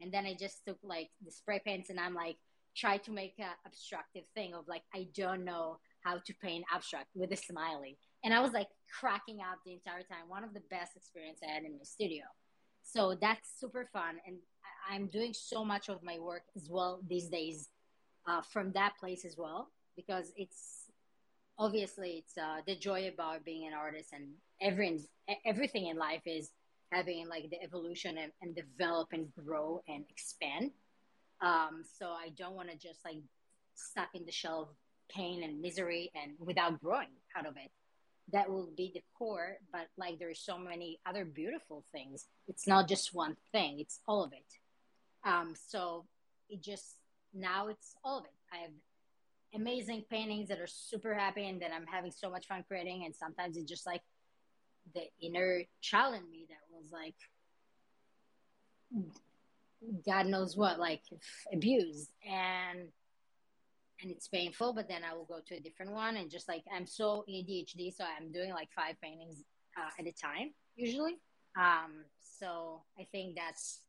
[0.01, 2.37] And then i just took like the spray paints and i'm like
[2.75, 7.09] try to make an abstractive thing of like i don't know how to paint abstract
[7.15, 7.99] with a smiley.
[8.25, 8.69] And i was like
[9.01, 10.29] cracking up the entire time.
[10.29, 12.25] One of the best experience i had in my studio
[12.83, 14.37] so that's super fun and
[14.91, 17.69] i'm doing so much of my work as well these days
[18.29, 20.91] uh, from that place as well because it's
[21.59, 24.29] obviously it's uh, the joy about being an artist and
[24.61, 25.01] every
[25.45, 26.51] everything in life is
[26.91, 30.71] having like the evolution and, and develop and grow and expand.
[31.41, 33.19] Um, so i don't want to just like
[33.75, 34.69] stuck in the shell of
[35.11, 37.71] pain and misery and without growing out of it
[38.33, 42.27] that will be the core but like there's so many other beautiful things.
[42.49, 45.29] It's not just one thing it's all of it.
[45.29, 46.07] Um, so
[46.49, 46.97] it just
[47.35, 48.35] now it's all of it.
[48.53, 48.71] I have
[49.55, 53.15] amazing paintings that are super happy and that i'm having so much fun creating and
[53.15, 54.01] sometimes it's just like
[54.95, 57.15] the inner child in me that was like
[60.05, 61.03] god knows what like
[61.53, 62.11] abused.
[62.29, 62.89] And
[64.01, 66.65] and it's painful but then i will go to a different one and just like
[66.75, 69.45] i'm so adhd so i'm doing like five paintings
[69.79, 71.19] uh, at a time usually.
[71.57, 73.81] Um so i think that's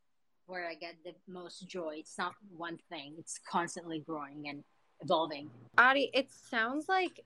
[0.46, 1.96] where i get the most joy.
[2.00, 3.16] It's not one thing.
[3.18, 4.64] It's constantly growing and
[5.02, 5.50] evolving.
[5.78, 7.22] Adi, it sounds like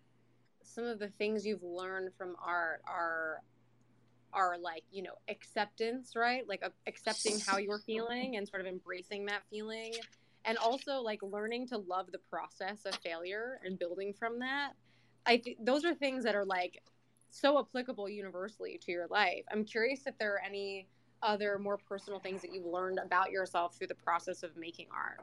[0.64, 3.42] some of the things you've learned from art are
[4.34, 6.48] are like you know acceptance right?
[6.48, 9.94] Like uh, accepting how you're feeling and sort of embracing that feeling
[10.48, 14.72] and also like learning to love the process of failure and building from that
[15.28, 16.82] i th- those are things that are like
[17.30, 20.88] so applicable universally to your life i'm curious if there are any
[21.24, 25.20] other more personal things that you've learned about yourself through the process of making art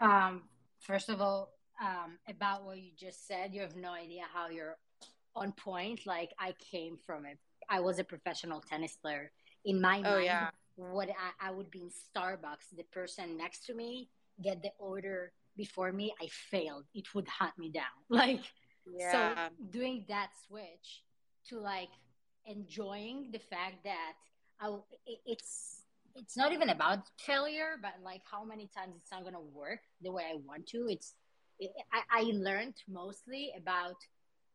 [0.00, 0.42] Um,
[0.80, 4.76] first of all, um, about what you just said, you have no idea how you're
[5.34, 6.06] on point.
[6.06, 7.38] Like I came from it.
[7.68, 9.30] I was a professional tennis player.
[9.64, 10.50] In my Oh, mind, yeah.
[10.76, 14.08] what I, I would be in Starbucks, the person next to me
[14.42, 16.84] get the order before me, I failed.
[16.94, 17.96] It would hunt me down.
[18.10, 18.42] Like
[18.86, 21.02] yeah so doing that switch
[21.48, 21.88] to like
[22.46, 24.12] enjoying the fact that
[24.60, 24.76] I,
[25.26, 25.82] it's
[26.14, 30.10] it's not even about failure, but like how many times it's not gonna work the
[30.10, 30.86] way I want to.
[30.88, 31.14] It's
[31.58, 33.96] it, I, I learned mostly about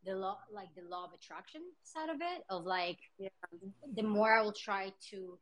[0.05, 3.29] the law, like the law of attraction side of it, of like Yeah.
[3.95, 5.37] the more I will try to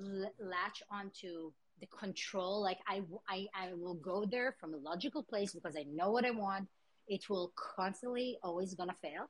[0.00, 5.22] l- latch onto the control, like I, I I will go there from a logical
[5.22, 6.68] place because I know what I want.
[7.08, 9.28] It will constantly always gonna fail,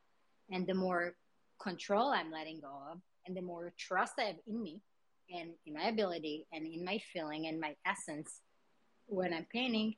[0.50, 1.14] and the more
[1.60, 4.80] control I'm letting go of, and the more trust I have in me
[5.34, 8.40] and in my ability and in my feeling and my essence
[9.06, 9.94] when I'm painting,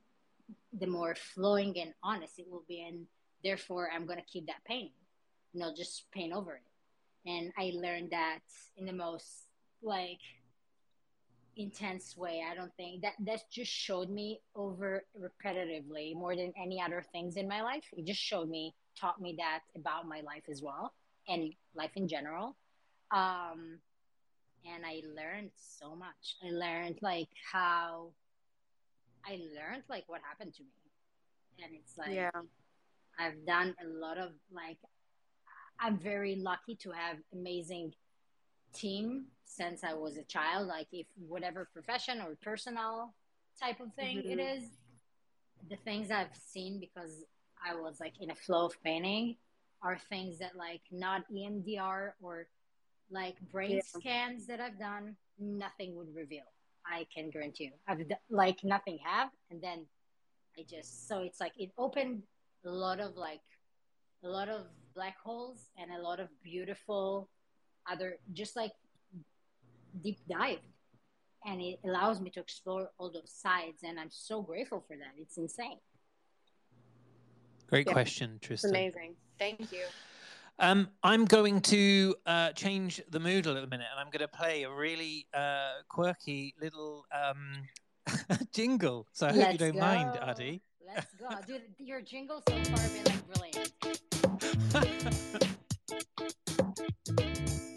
[0.77, 2.85] the more flowing and honest it will be.
[2.87, 3.05] And
[3.43, 4.91] therefore, I'm to keep that painting,
[5.53, 7.29] not just paint over it.
[7.29, 8.39] And I learned that
[8.77, 9.47] in the most
[9.81, 10.19] like
[11.57, 12.43] intense way.
[12.49, 17.37] I don't think that that just showed me over repetitively more than any other things
[17.37, 17.83] in my life.
[17.93, 20.93] It just showed me, taught me that about my life as well
[21.27, 22.55] and life in general.
[23.11, 23.79] Um,
[24.65, 26.37] and I learned so much.
[26.43, 28.11] I learned like how
[29.25, 30.69] I learned like what happened to me.
[31.63, 32.31] And it's like yeah
[33.17, 34.77] I've done a lot of like
[35.79, 37.93] I'm very lucky to have amazing
[38.75, 40.67] team since I was a child.
[40.67, 43.13] Like if whatever profession or personal
[43.59, 44.57] type of thing it Mhm.
[44.57, 44.63] is,
[45.69, 47.25] the things I've seen because
[47.63, 49.37] I was like in a flow of painting
[49.81, 52.47] are things that like not EMDR or
[53.09, 53.81] like brain Yeah.
[53.99, 56.45] scans that I've done, nothing would reveal.
[56.85, 57.71] I can guarantee you.
[57.87, 59.87] I've d- like nothing have, and then
[60.57, 62.23] I just so it's like it opened
[62.65, 63.41] a lot of like
[64.23, 67.29] a lot of black holes and a lot of beautiful
[67.91, 68.71] other just like
[70.03, 70.59] deep dive
[71.45, 75.13] and it allows me to explore all those sides and i'm so grateful for that
[75.17, 75.77] it's insane
[77.67, 77.93] Great Yeah.
[77.93, 78.69] question, It's Tristan.
[78.69, 79.15] amazing.
[79.39, 79.85] Thank you.
[80.59, 84.27] Um, I'm going to uh, change the mood a little minute, and I'm going to
[84.27, 87.63] play a really uh, quirky little um,
[88.53, 89.07] jingle.
[89.13, 90.19] So I hope you Let's don't mind, go.
[90.27, 90.61] Adi.
[90.85, 93.71] let's go dude your jingle so far have been like brilliant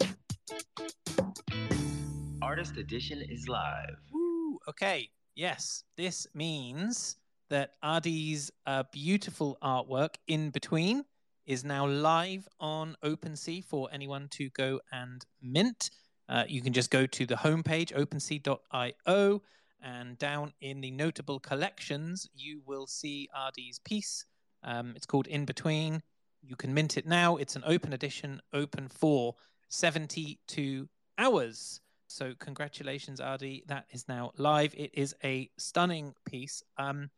[2.49, 3.95] Artist Edition is live.
[4.11, 7.17] Woo, okay, yes, this means
[7.51, 11.05] that Adi's uh, beautiful artwork in between
[11.45, 15.91] is now live on OpenSea for anyone to go and mint.
[16.27, 19.41] Uh, you can just go to the homepage, opensea.io,
[19.83, 24.25] and down in the notable collections, you will see Adi's piece.
[24.63, 26.01] Um, it's called In Between.
[26.41, 27.37] You can mint it now.
[27.37, 29.35] It's an open edition, open for
[29.67, 31.81] 72 hours.
[32.09, 33.63] So congratulations, Adi.
[33.67, 34.73] That is now live.
[34.75, 36.63] It is a stunning piece.
[36.77, 37.11] Um,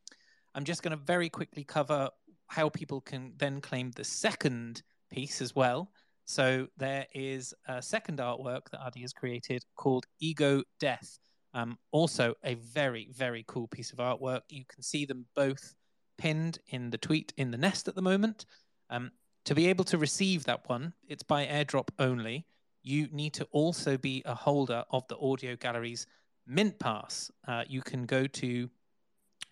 [0.54, 2.10] I'm just going to very quickly cover
[2.48, 5.92] how people can then claim the second piece as well.
[6.26, 11.18] So there is a second artwork that Adi has created called Ego Death.
[11.54, 14.42] Um, also, a very, very cool piece of artwork.
[14.50, 15.74] You can see them both
[16.18, 18.46] pinned in the tweet in the nest at the moment.
[18.90, 19.12] Um,
[19.46, 22.46] to be able to receive that one, it's by airdrop only
[22.84, 26.08] you need to also be a holder of the Audio Galleries
[26.48, 27.32] Mint Pass.
[27.48, 28.70] Uh, you can go to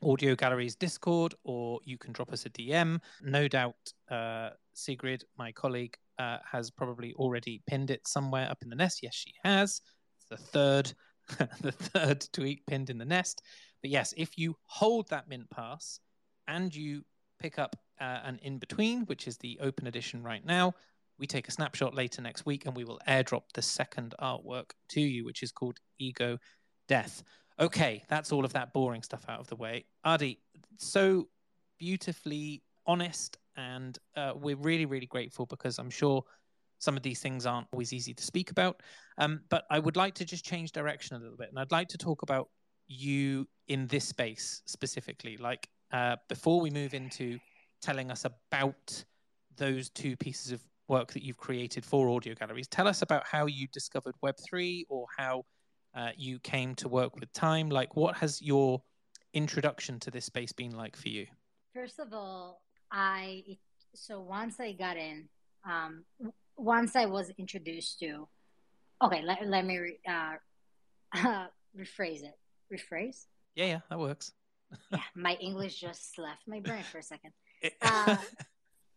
[0.02, 3.00] Audio Galleries Discord or you can drop us a DM.
[3.22, 3.76] No doubt,
[4.10, 9.02] uh, Sigrid, my colleague, uh, has probably already pinned it somewhere up in the nest.
[9.04, 9.82] Yes, she has.
[10.18, 10.94] It's the third,
[11.62, 13.42] the third tweet pinned in the nest.
[13.82, 16.00] But yes, if you hold that Mint Pass
[16.48, 17.04] and you
[17.40, 20.74] pick up uh, an in between, which is the open edition right now,
[21.20, 25.02] we take a snapshot later next week and we will airdrop the second artwork to
[25.02, 26.38] you, which is called Ego
[26.88, 27.24] Death.
[27.60, 29.86] Okay, that's all of that boring stuff out of the way.
[30.06, 30.40] Adi,
[30.78, 31.28] so
[31.78, 36.24] beautifully honest, and uh, we're really, really grateful because I'm sure
[36.80, 38.82] some of these things aren't always easy to speak about.
[39.18, 41.90] Um, but I would like to just change direction a little bit, and I'd like
[41.90, 42.48] to talk about
[42.88, 45.36] you in this space specifically.
[45.36, 47.40] Like uh, before we move into
[47.82, 49.04] telling us about
[49.58, 52.68] those two pieces of work that you've created for audio galleries.
[52.68, 55.46] Tell us about how you discovered Web3 or how
[55.96, 57.70] uh, you came to work with Time.
[57.70, 58.82] Like, what has your
[59.34, 61.28] introduction to this space been like for you?
[61.74, 63.44] First of all, I
[63.96, 65.30] so once I got in,
[65.68, 68.28] um, w- once I was introduced to,
[69.02, 70.36] okay, let, let me re, uh,
[71.78, 72.38] rephrase it.
[72.72, 73.26] Rephrase?
[73.56, 74.32] Yeah, yeah, that works.
[74.92, 77.32] Yeah, my English just left my brain for a second.
[77.82, 78.16] Uh,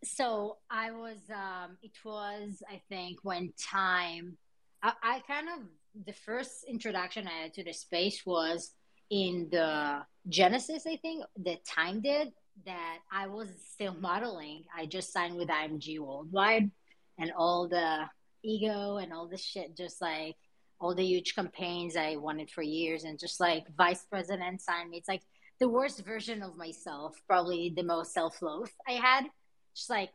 [0.04, 4.36] so I was, um, it was, I think, when time,
[4.82, 5.66] I, I kind of,
[6.06, 8.72] the first introduction I had to the space was
[9.10, 12.32] in the Genesis, I think, that time did
[12.66, 14.64] that I was still modeling.
[14.76, 16.70] I just signed with IMG Worldwide
[17.18, 18.04] and all the
[18.42, 20.36] ego and all the shit, just like
[20.80, 24.96] all the huge campaigns I wanted for years, and just like vice president signed me.
[24.98, 25.22] It's like
[25.60, 29.26] the worst version of myself, probably the most self loathe I had,
[29.74, 30.10] just like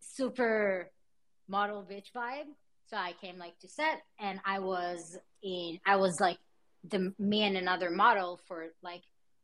[0.00, 0.90] super
[1.48, 2.46] model bitch vibe.
[2.88, 6.38] So I came like to set, and I was in, I was like
[6.88, 9.02] the me and another model for like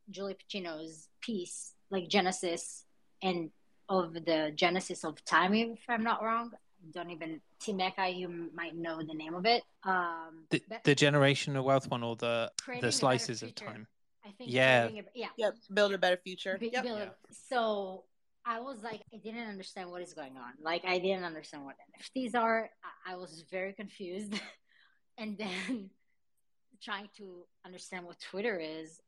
[0.09, 2.85] Julie Pacino's piece, like Genesis
[3.21, 3.49] and
[3.89, 6.51] of the Genesis of Time, if I'm not wrong.
[6.93, 9.63] Don't even Timeka, you might know the name of it.
[9.83, 13.87] Um, the, but the generational wealth one or the the slices of time.
[14.25, 14.85] I think Yeah.
[14.87, 15.55] a- yeah, Yep.
[15.73, 16.57] Build a better future.
[16.59, 16.83] Bi- Yep.
[16.83, 17.09] build- Yeah.
[17.49, 18.03] So
[18.45, 20.53] I was like, I didn't understand what is going on.
[20.61, 22.69] Like, I didn't understand what NFTs are.
[23.05, 24.33] I, was very confused.
[25.17, 25.89] and then
[26.83, 28.99] trying to understand what Twitter is,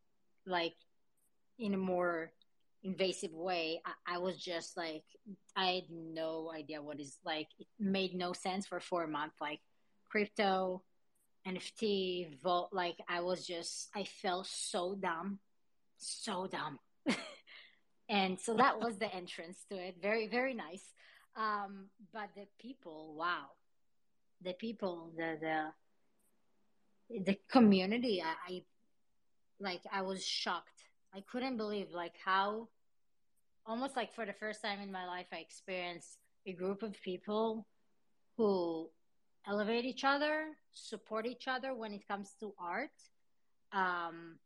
[0.46, 0.76] like,
[1.60, 2.32] in a more
[2.84, 5.04] invasive way, I, I was just like,
[5.56, 9.36] I had no idea what is like, it made no sense for four months.
[9.42, 9.60] Like,
[10.10, 10.82] crypto,
[11.46, 15.40] NFT, vault, like, I was just, I felt so dumb,
[15.98, 16.80] so dumb.
[18.10, 20.93] and so that was the entrance to it very very nice
[21.36, 23.45] um but the people wow
[24.41, 25.66] the people the the
[27.10, 28.22] the community.
[28.24, 28.62] I, I
[29.60, 30.84] like I was shocked.
[31.14, 32.68] I couldn't believe like how
[33.66, 37.66] almost like for the first time in my life I experienced a group of people
[38.38, 38.89] who
[39.47, 42.89] elevate each other, support each other when it comes to art.
[43.72, 44.38] Um,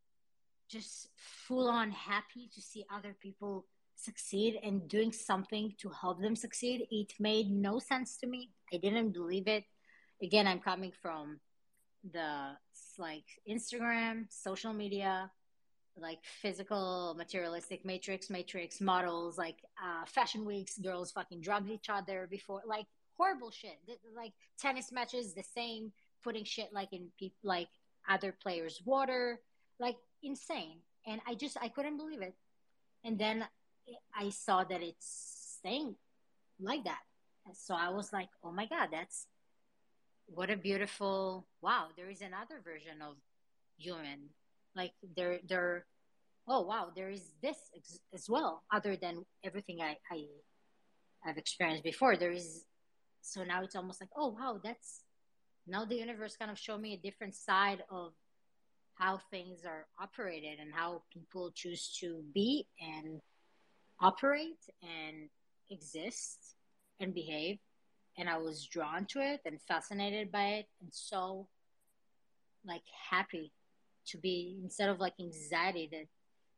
[0.69, 3.65] just full on happy to see other people
[3.95, 6.87] succeed and doing something to help them succeed.
[6.91, 8.51] It made no sense to me.
[8.73, 9.65] I didn't believe it.
[10.21, 11.39] Again, I'm coming from
[12.13, 12.51] the
[12.97, 15.31] like Instagram, social media,
[15.97, 22.27] like physical, materialistic matrix, matrix models, like uh, fashion weeks, girls fucking drugged each other
[22.29, 22.85] before, like
[23.17, 23.77] horrible shit.
[24.15, 25.91] Like tennis matches, the same,
[26.23, 27.69] putting shit like in people, like
[28.09, 29.39] other players' water,
[29.79, 30.79] like insane.
[31.07, 32.35] And I just, I couldn't believe it.
[33.03, 33.45] And then
[34.15, 35.95] I saw that it's staying
[36.59, 36.99] like that.
[37.53, 39.25] So I was like, oh my God, that's
[40.27, 43.15] what a beautiful, wow, there is another version of
[43.77, 44.29] human.
[44.75, 45.85] Like there, there,
[46.47, 50.25] oh wow, there is this ex- as well, other than everything I, I,
[51.25, 52.17] I've experienced before.
[52.17, 52.65] There is,
[53.21, 55.03] so now it's almost like, oh wow, that's,
[55.65, 58.13] now the universe kind of showed me a different side of
[58.99, 63.21] how things are operated and how people choose to be and
[63.99, 65.29] operate and
[65.71, 66.55] exist
[66.99, 67.57] and behave
[68.17, 71.47] and i was drawn to it and fascinated by it and so
[72.65, 73.51] like happy
[74.05, 76.05] to be instead of like anxiety that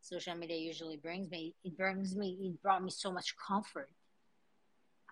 [0.01, 3.89] social media usually brings me it brings me it brought me so much comfort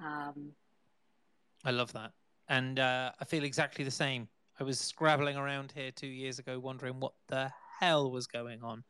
[0.02, 0.52] um
[1.66, 2.12] I love that.
[2.48, 4.28] And uh, I feel exactly the same.
[4.60, 8.84] I was scrabbling around here two years ago, wondering what the hell was going on.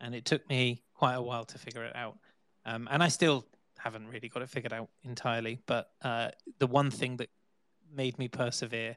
[0.00, 2.18] And it took me quite a while to figure it out.
[2.64, 3.44] Um, and I still
[3.78, 5.58] haven't really got it figured out entirely.
[5.66, 7.28] But uh, the one thing that
[7.94, 8.96] made me persevere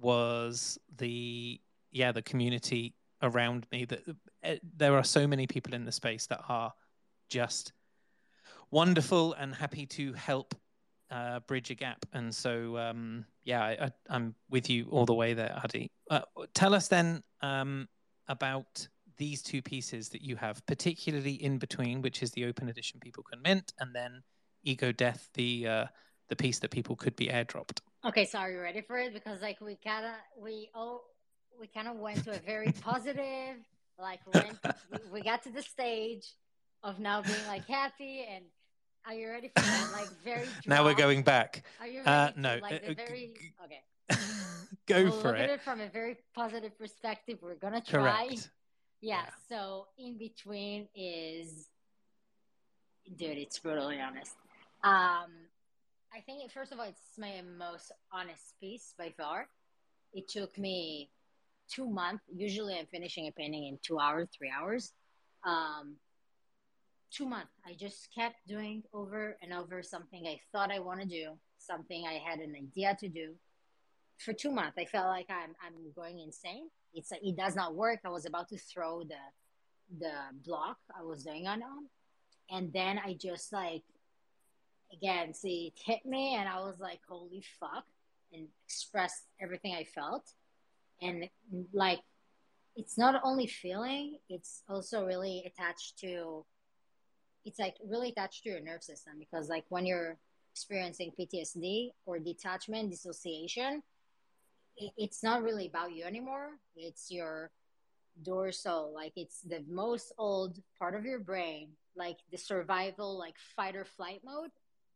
[0.00, 1.60] was the,
[1.92, 3.84] yeah, the community around me.
[3.84, 4.02] That
[4.42, 6.72] uh, there are so many people in the space that are
[7.28, 7.74] just
[8.70, 10.54] wonderful and happy to help
[11.14, 12.04] uh, bridge a gap.
[12.12, 15.90] And so, um, yeah, I, am with you all the way there, Adi.
[16.10, 16.22] Uh,
[16.54, 17.88] tell us then um,
[18.28, 18.86] about
[19.16, 23.22] these two pieces that you have, particularly in between, which is the open edition people
[23.22, 24.22] can mint, and then
[24.64, 25.86] Ego Death, the uh,
[26.28, 27.78] the piece that people could be airdropped.
[28.04, 29.14] Okay, so are you ready for it?
[29.14, 30.12] Because like we kind of
[30.42, 31.04] we all
[31.60, 33.56] we kind of went to a very positive,
[34.00, 34.58] like went,
[34.90, 36.26] we, we got to the stage
[36.82, 38.44] of now being like happy and
[39.06, 39.90] are you ready for that?
[39.92, 40.46] Like very.
[40.66, 41.62] now we're going back.
[41.80, 42.34] Are you Uh, ready?
[42.34, 43.34] to, no, Like uh, very
[43.64, 43.82] okay.
[44.86, 45.54] Go we'll for look at it.
[45.54, 47.38] it from a very positive perspective.
[47.42, 48.26] We're gonna try.
[48.28, 48.50] Correct.
[49.00, 49.22] Yeah.
[49.24, 49.24] Yeah.
[49.48, 51.68] So in between is,
[53.16, 54.34] dude, it's brutally honest.
[54.82, 55.30] Um,
[56.12, 59.48] I think first of all, it's my most honest piece by far.
[60.12, 61.10] It took me
[61.68, 62.24] two months.
[62.34, 64.92] Usually, I'm finishing a painting in two hours, three hours.
[65.44, 65.96] Um,
[67.14, 67.52] two months.
[67.66, 72.04] I just kept doing over and over something I thought I want to do, something
[72.06, 73.34] I had an idea to do.
[74.18, 76.68] For two months, I felt like I'm I'm going insane.
[76.92, 78.00] It's like it does not work.
[78.04, 79.24] I was about to throw the
[79.98, 81.88] the block I was doing on on,
[82.50, 83.82] and then I just like
[84.92, 87.84] again see it hit me, and I was like, holy fuck,
[88.32, 90.30] and expressed everything I felt,
[91.02, 91.28] and
[91.72, 92.00] like
[92.76, 96.44] it's not only feeling, it's also really attached to
[97.44, 100.16] it's like really attached to your nerve system because like when you're
[100.52, 103.82] experiencing PTSD or detachment, dissociation,
[104.76, 106.50] it, it's not really about you anymore.
[106.76, 107.50] It's your
[108.22, 113.76] dorsal, like it's the most old part of your brain, like the survival, like fight
[113.76, 114.50] or flight mode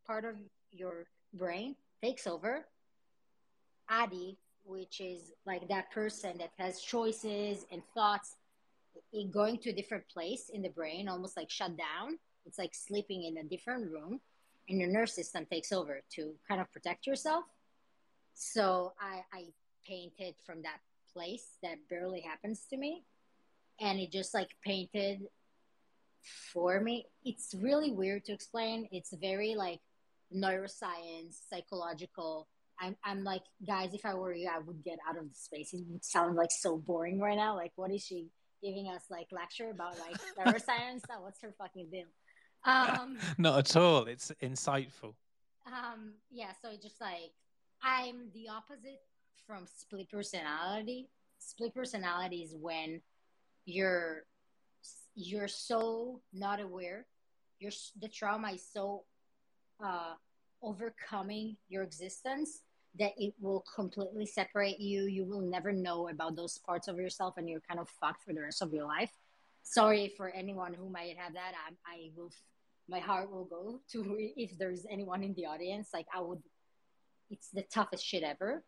[0.07, 0.37] part of
[0.71, 2.67] your brain takes over.
[3.91, 8.37] Adi, which is like that person that has choices and thoughts,
[9.31, 13.25] going to a different place in the brain, almost like shut down it's like sleeping
[13.25, 14.21] in a different room,
[14.69, 17.45] and your nerve system takes over to kind of protect yourself.
[18.35, 19.45] So I, I
[19.87, 20.79] painted from that
[21.13, 23.05] place that barely happens to me,
[23.81, 25.27] and it just like painted
[26.53, 27.07] for me.
[27.25, 28.89] It's really weird to explain.
[28.93, 29.81] It's very like
[30.35, 32.49] neuroscience, psychological.
[32.81, 35.73] I'm, I'm like, guys, if I were you, I would get out of the space.
[35.73, 37.57] It would sound like so boring right now.
[37.57, 38.29] Like, what is she
[38.63, 41.03] giving us like lecture about like neuroscience?
[41.21, 42.07] What's her fucking deal?
[42.69, 44.05] Um, Not at all.
[44.07, 45.15] It's insightful.
[45.67, 47.33] um, yeah, so just like
[47.83, 49.01] I'm the opposite
[49.47, 51.09] from split personality.
[51.39, 53.01] Split personality is when
[53.65, 54.25] you're
[55.15, 57.07] you're so not aware.
[57.59, 59.05] You're the trauma is so
[59.85, 60.15] uh,
[60.63, 62.63] overcoming your existence
[62.99, 65.05] that it will completely separate you.
[65.05, 68.33] You will never know about those parts of yourself, and you're kind of fucked for
[68.33, 69.11] the rest of your life.
[69.63, 71.53] Sorry for anyone who might have that.
[71.55, 72.31] I, I will,
[72.89, 75.91] my heart will go to if there's anyone in the audience.
[75.93, 76.43] Like I would,
[77.31, 78.65] it's the toughest shit ever.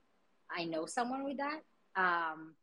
[0.54, 1.60] I know someone with that.
[1.96, 2.54] Um,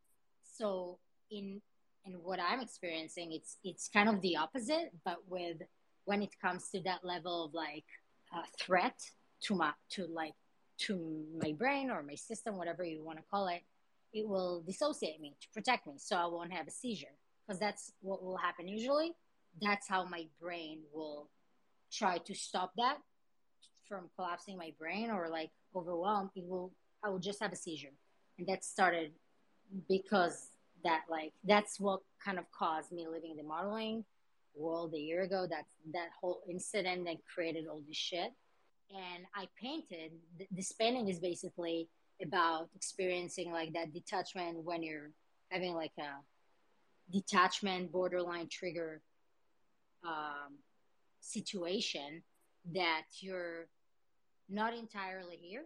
[0.57, 0.99] so
[1.31, 1.61] in
[2.05, 5.57] in what I'm experiencing, it's it's kind of the opposite, but with
[6.05, 7.85] when it comes to that level of like
[8.33, 8.99] uh, threat
[9.41, 10.33] to my to like
[10.79, 13.61] to my brain or my system, whatever you want to call it,
[14.13, 17.91] it will dissociate me to protect me, so I won't have a seizure because that's
[18.01, 19.13] what will happen usually.
[19.61, 21.29] That's how my brain will
[21.91, 22.97] try to stop that
[23.88, 26.31] from collapsing my brain or like overwhelmed.
[26.35, 26.71] It will
[27.03, 27.93] I will just have a seizure,
[28.38, 29.11] and that started
[29.88, 30.49] because
[30.83, 34.03] that like that's what kind of caused me leaving the modeling
[34.55, 35.47] world a year ago.
[35.49, 38.31] That that whole incident that created all this shit.
[38.89, 40.11] And I painted.
[40.51, 41.89] This painting is basically
[42.21, 45.11] about experiencing like that detachment when you're
[45.49, 46.21] having like a
[47.11, 49.01] detachment borderline trigger
[50.05, 50.55] um,
[51.20, 52.24] situation
[52.74, 53.68] that you're
[54.49, 55.63] not entirely here.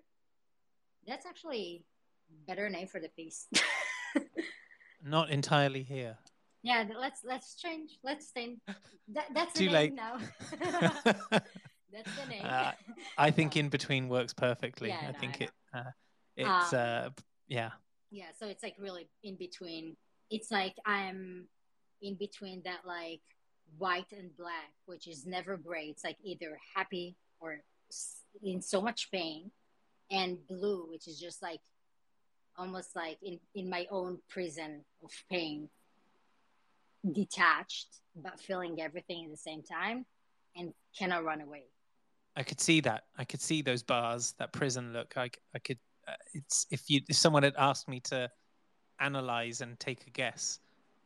[1.08, 1.86] That's actually
[2.48, 3.48] better name for the piece.
[5.04, 6.18] Not entirely here.
[6.64, 7.98] Yeah, let's let's change.
[8.04, 8.58] Let's stay.
[9.14, 9.94] That, that's Too the late.
[9.96, 10.20] now.
[10.62, 10.92] that's
[11.32, 12.44] the name.
[12.46, 12.72] Uh,
[13.18, 14.90] I think in between works perfectly.
[14.90, 15.52] Yeah, I no, think I it.
[15.74, 15.92] Uh,
[16.36, 17.10] it's Um, uh,
[17.48, 17.72] yeah.
[18.12, 19.98] yeah, so it's like really in between.
[20.30, 21.48] It's like I'm
[22.02, 23.22] in between that like
[23.78, 25.86] white and black, which is never gray.
[25.86, 27.62] It's like either happy or
[28.44, 29.52] in so much pain,
[30.10, 31.60] and blue, which is just like
[32.58, 35.70] almost like in in my own prison of pain,
[37.12, 40.06] detached but feeling everything at the same time,
[40.56, 41.64] and cannot run away.
[42.36, 43.04] I could see that.
[43.18, 45.18] I could see those bars, that prison look.
[45.18, 45.80] I, I could.
[46.08, 48.30] Uh, it's if you if someone had asked me to
[49.00, 50.60] analyze and take a guess,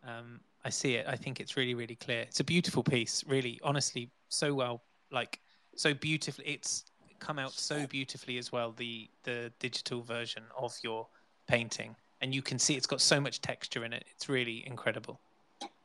[0.05, 1.05] um, I see it.
[1.07, 2.22] I think it's really really clear.
[2.22, 3.24] It's a beautiful piece.
[3.28, 5.39] Really, honestly, so well, like
[5.76, 6.45] so beautifully.
[6.47, 6.86] It's
[7.20, 8.72] come out so beautifully as well.
[8.72, 11.07] The the digital version of your
[11.47, 14.05] painting, and you can see it's got so much texture in it.
[14.11, 15.22] It's really incredible.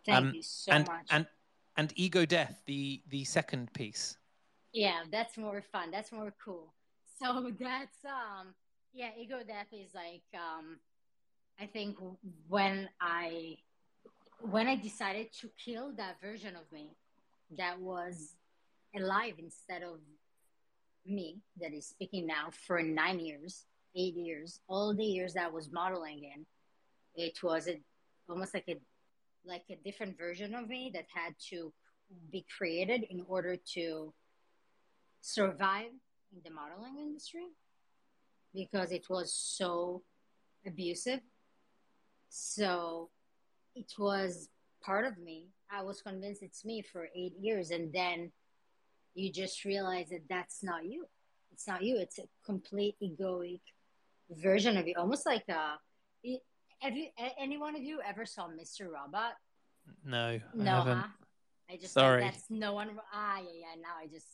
[0.06, 1.06] Thank Um, you so and much.
[1.10, 1.26] and
[1.76, 4.16] and ego death, the the second piece.
[4.72, 5.90] Yeah, that's more fun.
[5.90, 6.72] That's more cool.
[7.18, 8.54] So that's um
[8.94, 10.78] yeah, ego death is like um
[11.60, 11.98] I think
[12.48, 13.58] when I
[14.42, 16.90] when I decided to kill that version of me
[17.58, 18.34] that was
[18.96, 19.98] alive instead of
[21.06, 23.64] me that is speaking now for 9 years,
[23.94, 26.46] 8 years, all the years that I was modeling in,
[27.16, 27.80] it was a,
[28.28, 28.76] almost like a
[29.44, 31.72] like a different version of me that had to
[32.30, 34.12] be created in order to
[35.20, 35.90] survive
[36.32, 37.46] in the modeling industry
[38.54, 40.02] because it was so
[40.66, 41.20] abusive.
[42.28, 43.10] So
[43.74, 44.48] it was
[44.82, 45.48] part of me.
[45.70, 48.32] I was convinced it's me for eight years, and then
[49.14, 51.06] you just realize that that's not you.
[51.52, 51.96] It's not you.
[51.98, 53.60] It's a complete egoic
[54.30, 55.78] version of you, almost like a.
[56.80, 57.08] Have you?
[57.38, 58.86] Any one of you ever saw Mr.
[58.90, 59.34] Robot?
[60.04, 60.98] No, I No, haven't.
[60.98, 61.06] huh?
[61.70, 62.22] I just Sorry.
[62.22, 62.90] That's no one.
[63.12, 63.80] Ah, yeah, yeah.
[63.80, 64.26] Now I just,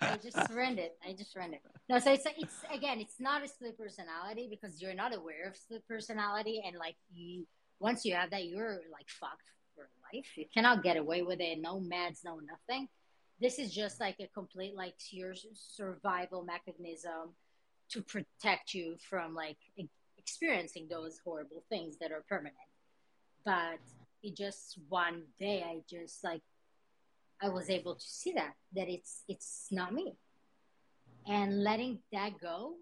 [0.00, 0.36] I just
[0.78, 0.96] it.
[1.06, 1.60] I just it.
[1.88, 5.56] No, so it's it's again, it's not a split personality because you're not aware of
[5.56, 7.46] split personality, and like you,
[7.80, 10.26] once you have that, you're like fucked for life.
[10.36, 11.60] You cannot get away with it.
[11.60, 12.88] No meds, no nothing.
[13.40, 17.34] This is just like a complete like your survival mechanism
[17.90, 19.58] to protect you from like
[20.18, 22.56] experiencing those horrible things that are permanent.
[23.44, 23.78] But
[24.22, 26.42] it just one day I just like
[27.42, 30.16] I was able to see that that it's it's not me.
[31.28, 32.74] And letting that go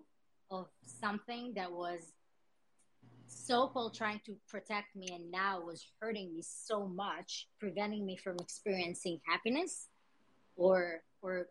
[0.51, 2.13] of something that was
[3.35, 8.17] so called trying to protect me and now was hurting me so much, preventing me
[8.17, 9.89] from experiencing happiness
[10.57, 11.49] or or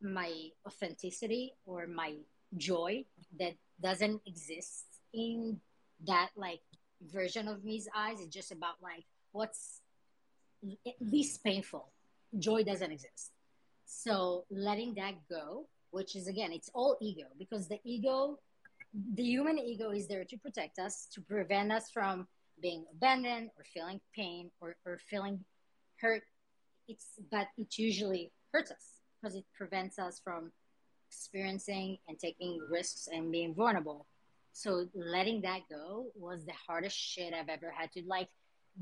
[0.00, 0.32] my
[0.66, 2.16] authenticity or my
[2.56, 3.04] joy
[3.38, 4.84] that doesn't exist
[5.14, 5.60] in
[6.06, 6.60] that like
[7.12, 8.18] version of me's eyes.
[8.20, 9.80] It's just about like what's
[10.86, 11.92] at least painful.
[12.38, 13.32] Joy doesn't exist.
[13.84, 18.38] So letting that go which is again it's all ego because the ego
[19.14, 22.26] the human ego is there to protect us to prevent us from
[22.60, 25.44] being abandoned or feeling pain or, or feeling
[26.00, 26.22] hurt
[26.88, 30.52] it's but it usually hurts us because it prevents us from
[31.08, 34.06] experiencing and taking risks and being vulnerable
[34.52, 38.28] so letting that go was the hardest shit I've ever had to like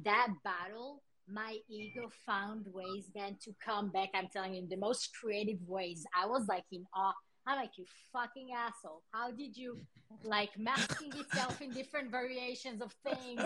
[0.04, 1.02] that battle.
[1.28, 4.10] My ego found ways then to come back.
[4.14, 6.04] I'm telling you, in the most creative ways.
[6.20, 7.12] I was like in awe.
[7.50, 9.02] I'm like, you fucking asshole.
[9.12, 9.80] How did you
[10.22, 13.42] like masking itself in different variations of things?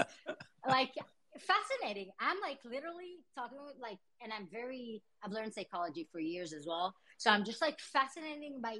[0.68, 0.92] Like
[1.38, 2.10] fascinating.
[2.20, 6.66] I'm like literally talking with like, and I'm very, I've learned psychology for years as
[6.66, 6.94] well.
[7.16, 8.76] So I'm just like fascinating by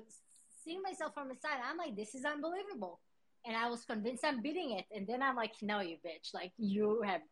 [0.63, 1.59] seeing myself from the side.
[1.65, 3.01] I'm like, this is unbelievable.
[3.47, 4.85] And I was convinced I'm beating it.
[4.95, 6.35] And then I'm like, no, you bitch.
[6.35, 7.23] Like you have,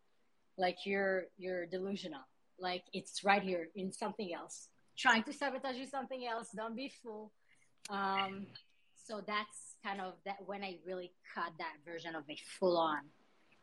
[0.56, 2.22] like you're, you're delusional.
[2.58, 4.68] Like it's right here in something else.
[4.96, 6.48] Trying to sabotage you something else.
[6.54, 7.32] Don't be fool.
[7.90, 8.46] Um,
[9.06, 13.00] so that's kind of that when I really cut that version of a full on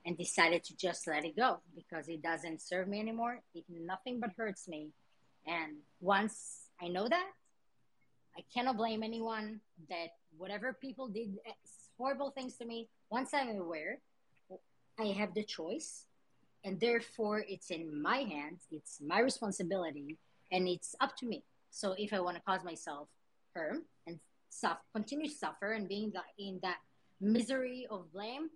[0.06, 3.40] and decided to just let it go because it doesn't serve me anymore.
[3.54, 4.90] It nothing but hurts me.
[5.48, 7.30] And once I know that,
[8.38, 9.60] I cannot blame anyone
[9.90, 11.52] that whatever people did eh,
[11.98, 14.00] horrible things to me, once I'm aware,
[15.00, 16.06] I have the choice.
[16.64, 20.18] And therefore, it's in my hands, it's my responsibility,
[20.52, 21.44] and it's up to me.
[21.72, 23.08] So if I want to cause myself
[23.56, 24.20] harm and
[24.50, 26.78] suffer, continue to suffer and being in that
[27.22, 28.50] misery of blame,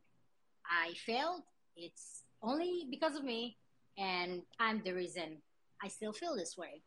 [0.65, 1.41] I failed.
[1.75, 3.57] It's only because of me,
[3.97, 5.37] and I'm the reason
[5.83, 6.81] I still feel this way.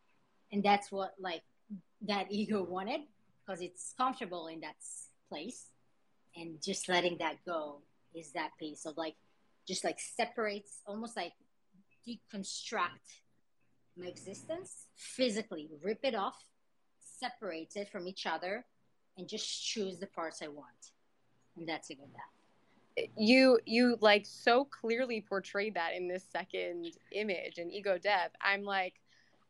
[0.53, 1.43] And that's what like
[2.07, 3.01] that ego wanted
[3.45, 4.77] because it's comfortable in that
[5.29, 5.67] place,
[6.37, 7.83] and just letting that go
[8.15, 9.17] is that piece of like
[9.67, 11.33] just like separates, almost like
[12.07, 13.23] deconstruct
[13.97, 16.37] my existence physically, rip it off,
[17.19, 18.65] separate it from each other,
[19.19, 20.93] and just choose the parts I want.
[21.57, 22.11] And that's a good
[23.17, 28.63] you you like so clearly portrayed that in this second image and ego death i'm
[28.63, 28.95] like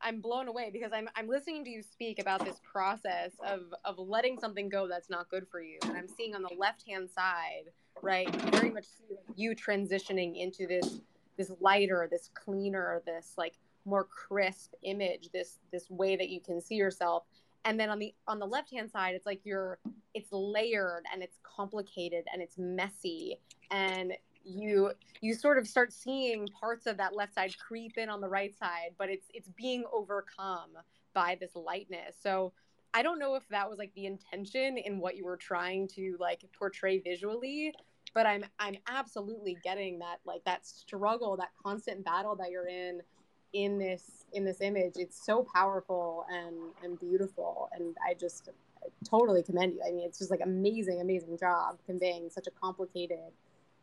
[0.02, 3.98] i'm blown away because i'm i'm listening to you speak about this process of of
[3.98, 5.78] letting something go that's not good for you.
[5.84, 7.70] And i'm seeing on the left hand side
[8.02, 8.86] right very much
[9.36, 11.00] you transitioning into this
[11.36, 13.54] this lighter this cleaner this like
[13.84, 17.24] more crisp image this this way that you can see yourself
[17.66, 19.78] and then on the on the left hand side it's like you're
[20.14, 23.38] it's layered and it's complicated and it's messy.
[23.70, 24.14] And
[24.44, 28.28] you you sort of start seeing parts of that left side creep in on the
[28.28, 30.70] right side but it's it's being overcome
[31.12, 32.16] by this lightness.
[32.22, 32.52] So
[32.94, 36.16] i don't know if that was like the intention in what you were trying to
[36.20, 37.74] like portray visually
[38.14, 43.00] but i'm i'm absolutely getting that like that struggle that constant battle that you're in
[43.52, 47.68] in this in this image it's so powerful and and beautiful.
[47.72, 48.50] And i just
[49.08, 49.82] totally commend you.
[49.86, 53.32] I mean it's just like amazing amazing job conveying such a complicated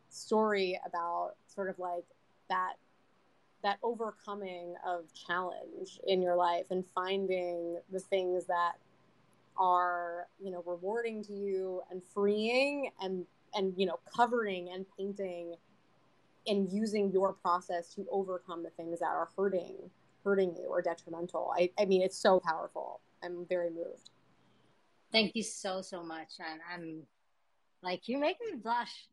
[0.08, 2.04] story about sort of like
[2.48, 2.74] that
[3.62, 8.74] that overcoming of challenge in your life and finding the things that
[9.56, 15.54] are you know rewarding to you and freeing and and you know covering and painting
[16.46, 19.90] and using your process to overcome the things that are hurting
[20.24, 21.52] hurting you or detrimental.
[21.56, 23.00] I, I mean it's so powerful.
[23.22, 24.10] I'm very moved.
[25.12, 26.32] Thank you so so much.
[26.40, 27.02] And i'm
[27.82, 29.06] like you make me blush.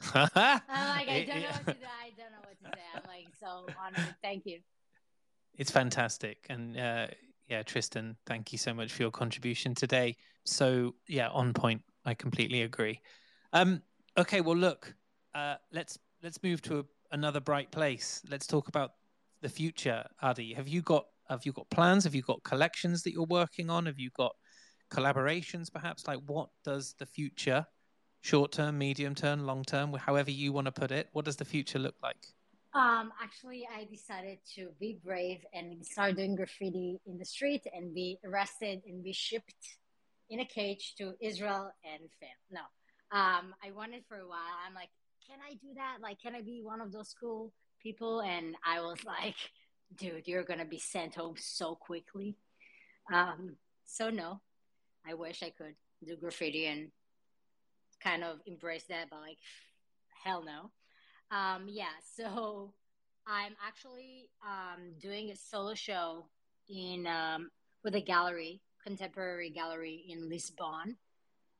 [0.14, 1.86] I'm like i don't know what to do.
[2.02, 2.82] I don't know what to say.
[2.94, 4.14] I'm like so honored.
[4.22, 4.58] Thank you.
[5.56, 6.46] It's fantastic.
[6.48, 7.06] And uh,
[7.48, 10.16] yeah tristan thank you so much for your contribution today.
[10.44, 11.82] So yeah on point.
[12.04, 13.00] I completely agree.
[13.52, 13.82] Um
[14.18, 14.94] okay well look
[15.34, 18.22] uh, let's let's move to a, another bright place.
[18.28, 18.92] Let's talk about
[19.42, 20.54] the future, Adi.
[20.54, 22.04] Have you got have you got plans?
[22.04, 23.86] Have you got collections that you're working on?
[23.86, 24.34] Have you got
[24.90, 26.08] collaborations perhaps?
[26.08, 27.66] Like what does the future,
[28.22, 31.44] short term, medium term, long term, however you want to put it, what does the
[31.44, 32.26] future look like?
[32.74, 37.94] Um, actually, I decided to be brave and start doing graffiti in the street and
[37.94, 39.78] be arrested and be shipped
[40.28, 42.40] in a cage to Israel and fail.
[42.50, 42.62] No,
[43.16, 44.56] um, I wanted for a while.
[44.66, 44.90] I'm like,
[45.26, 45.98] can I do that?
[46.02, 47.52] Like, can I be one of those cool
[47.82, 48.20] people?
[48.20, 49.36] And I was like,
[49.96, 52.36] dude, you're going to be sent home so quickly.
[53.12, 54.40] Um, so, no,
[55.06, 56.90] I wish I could do graffiti and
[58.02, 59.38] kind of embrace that, but like,
[60.22, 60.70] hell no.
[61.36, 62.72] Um, yeah, so
[63.26, 66.26] I'm actually um, doing a solo show
[66.68, 67.50] in um,
[67.82, 70.96] with a gallery, contemporary gallery in Lisbon.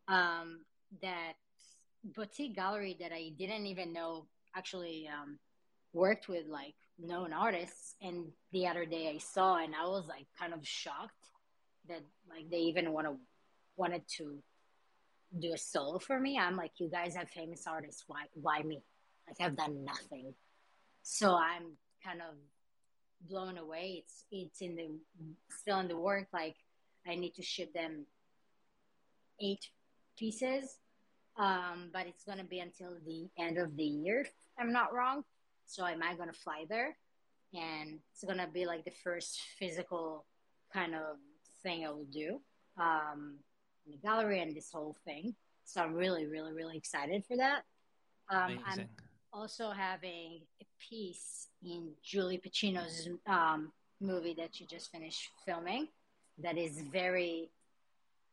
[0.07, 0.61] Um,
[1.01, 1.33] that
[2.05, 4.27] boutique gallery that I didn't even know
[4.57, 5.39] actually um,
[5.93, 7.95] worked with like known artists.
[8.03, 11.13] And the other day I saw, and I was like kind of shocked
[11.89, 13.17] that like they even want to
[13.77, 14.39] wanted to
[15.39, 16.39] do a solo for me.
[16.39, 18.05] I'm like, you guys have famous artists.
[18.07, 18.83] Why why me?
[19.27, 20.35] Like I've done nothing.
[21.03, 22.37] So I'm kind of
[23.29, 24.05] blown away.
[24.05, 24.91] It's it's in the
[25.49, 26.29] still in the work.
[26.33, 26.57] Like
[27.07, 28.07] I need to ship them
[29.41, 29.69] eight
[30.17, 30.79] pieces
[31.37, 34.93] um, but it's going to be until the end of the year, if I'm not
[34.93, 35.25] wrong.
[35.67, 36.97] So am I to fly there?
[37.55, 40.27] And it's going to be like the first physical
[40.73, 41.17] kind of
[41.63, 42.41] thing I will do.
[42.79, 43.39] Um,
[43.87, 45.35] in the gallery and this whole thing.
[45.65, 47.63] So I'm really, really, really excited for that.
[48.31, 48.89] Um, I'm
[49.33, 55.89] also having a piece in Julie Pacino's um, movie that she just finished filming.
[56.39, 57.51] That is very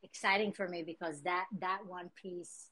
[0.04, 2.71] exciting for me because that that one piece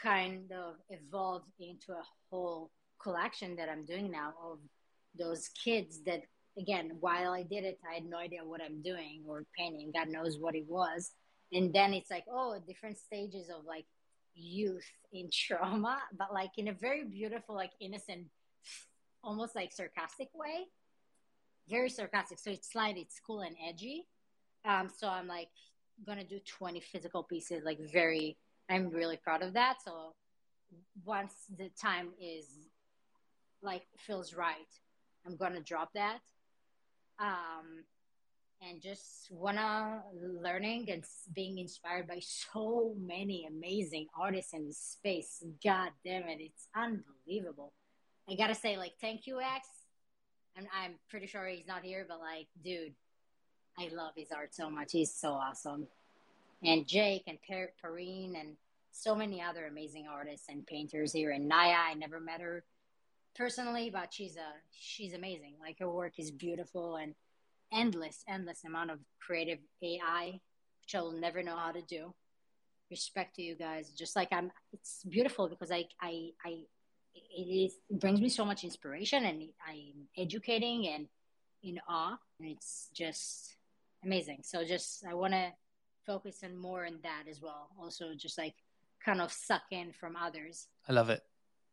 [0.00, 2.70] kind of evolved into a whole
[3.02, 4.58] collection that I'm doing now of
[5.18, 6.22] those kids that
[6.58, 9.92] again while I did it I had no idea what I'm doing or painting.
[9.94, 11.12] God knows what it was.
[11.52, 13.86] And then it's like oh different stages of like
[14.34, 18.26] youth in trauma but like in a very beautiful like innocent
[19.24, 20.66] almost like sarcastic way.
[21.68, 22.38] Very sarcastic.
[22.38, 24.06] So it's light it's cool and edgy.
[24.64, 25.48] Um so i'm like
[26.06, 28.36] gonna do 20 physical pieces like very
[28.72, 29.76] i'm really proud of that.
[29.84, 30.14] So
[31.04, 32.46] once the time is
[33.62, 34.72] like feels right
[35.26, 36.20] i'm gonna drop that.
[37.20, 37.84] Um
[38.66, 40.02] and just wanna
[40.40, 41.04] learning and
[41.34, 45.44] being inspired by so many amazing artists in this space.
[45.62, 47.72] God damn it it's unbelievable.
[48.30, 49.68] I gotta say like thank you x.
[50.56, 52.94] And i'm pretty sure he's not here but like dude
[53.78, 54.92] i love his art so much.
[54.92, 55.86] He's so awesome.
[56.64, 58.56] And jake and per- perrine and
[58.92, 61.30] so many other amazing artists and painters here.
[61.30, 62.64] And naya i never met her
[63.34, 65.54] personally but she's a she's amazing.
[65.60, 67.14] Like her work is beautiful and
[67.72, 70.38] endless endless amount of creative ai
[70.82, 72.12] which i will never know how to do.
[72.90, 73.90] Respect to you guys.
[73.90, 76.58] Just like i'm it's beautiful because i i i
[77.14, 81.06] it is it brings me so much inspiration and i'm educating and
[81.62, 82.18] in awe.
[82.40, 83.56] And it's just
[84.04, 84.40] amazing.
[84.42, 85.52] So just i want to
[86.04, 87.70] focus on more on that as well.
[87.80, 88.54] Also just like
[89.04, 91.22] kind of suck in from others I love it.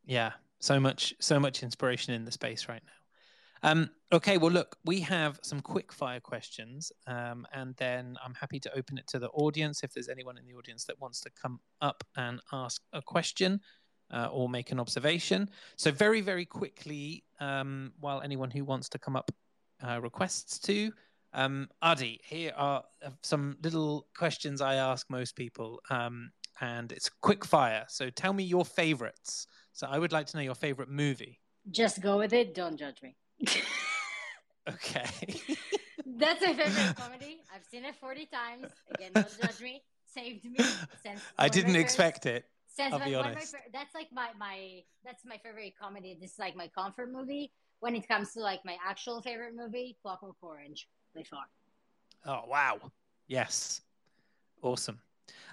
[0.05, 3.69] Yeah, so much, so much inspiration in the space right now.
[3.69, 8.59] Um, okay, well, look, we have some quick fire questions, um, and then I'm happy
[8.61, 11.29] to open it to the audience if there's anyone in the audience that wants to
[11.31, 13.59] come up and ask a question
[14.11, 15.49] uh, or make an observation.
[15.75, 19.29] So, very, very quickly, um, while anyone who wants to come up
[19.85, 20.93] uh, requests to,
[21.33, 22.83] um, Adi, here are
[23.23, 25.81] some little questions I ask most people.
[25.89, 27.85] Um, and it's quick fire.
[27.87, 29.47] So tell me your favorites.
[29.73, 31.39] So I would like to know your favorite movie.
[31.71, 33.15] just go with it don't judge me
[34.69, 35.05] Okay.
[36.05, 37.41] That's my favorite comedy.
[37.53, 38.67] I've seen it 40 times.
[38.93, 39.83] Again, don't judge me.
[40.05, 40.57] Saved me.
[41.37, 42.45] I didn't expect it.
[42.67, 43.55] Since I'll my, be one of my honest.
[43.73, 46.17] that's like my, my that's my favorite comedy.
[46.19, 47.51] This is like my comfort movie.
[47.79, 51.45] When it comes to like my actual favorite movie, Clockwork Orange, by far.
[52.25, 52.79] Oh wow.
[53.27, 53.81] Yes.
[54.61, 54.99] Awesome.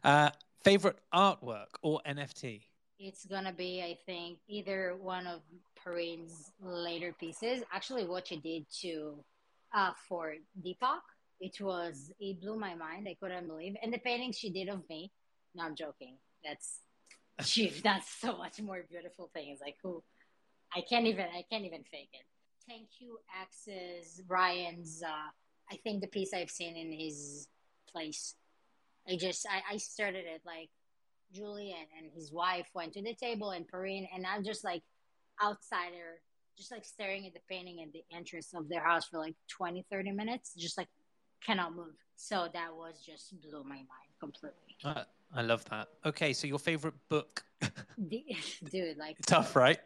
[0.02, 0.30] Uh,
[0.66, 2.62] favorite artwork or NFT?
[2.98, 5.40] It's gonna be, I think, either one of
[5.82, 7.62] Perrine's later pieces.
[7.72, 9.14] Actually, what she did to
[9.72, 11.04] uh, for Deepak,
[11.40, 13.06] it was it blew my mind.
[13.08, 15.12] I couldn't believe, and the painting she did of me.
[15.54, 16.16] No, I'm joking.
[16.44, 16.80] That's
[17.48, 17.68] she.
[17.84, 19.60] That's so much more beautiful things.
[19.62, 20.02] Like who,
[20.74, 21.26] I can't even.
[21.26, 22.26] I can't even fake it.
[22.68, 25.02] Thank you, X's Ryan's.
[25.06, 25.30] Uh,
[25.70, 27.46] I think the piece I've seen in his
[27.92, 28.34] place.
[29.08, 30.68] I just I, I started it like
[31.32, 34.82] Julian and his wife went to the table and Perrine and I'm just like
[35.42, 36.20] outsider,
[36.56, 39.84] just like staring at the painting and the entrance of their house for like 20,
[39.90, 40.88] 30 minutes, just like
[41.44, 41.94] cannot move.
[42.16, 44.76] So that was just blew my mind completely.
[44.82, 45.04] Uh,
[45.34, 45.88] I love that.
[46.04, 47.44] Okay, so your favorite book?
[48.08, 49.78] Dude, like, Tough, right?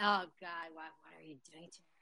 [0.00, 1.93] oh God, what, what are you doing to me?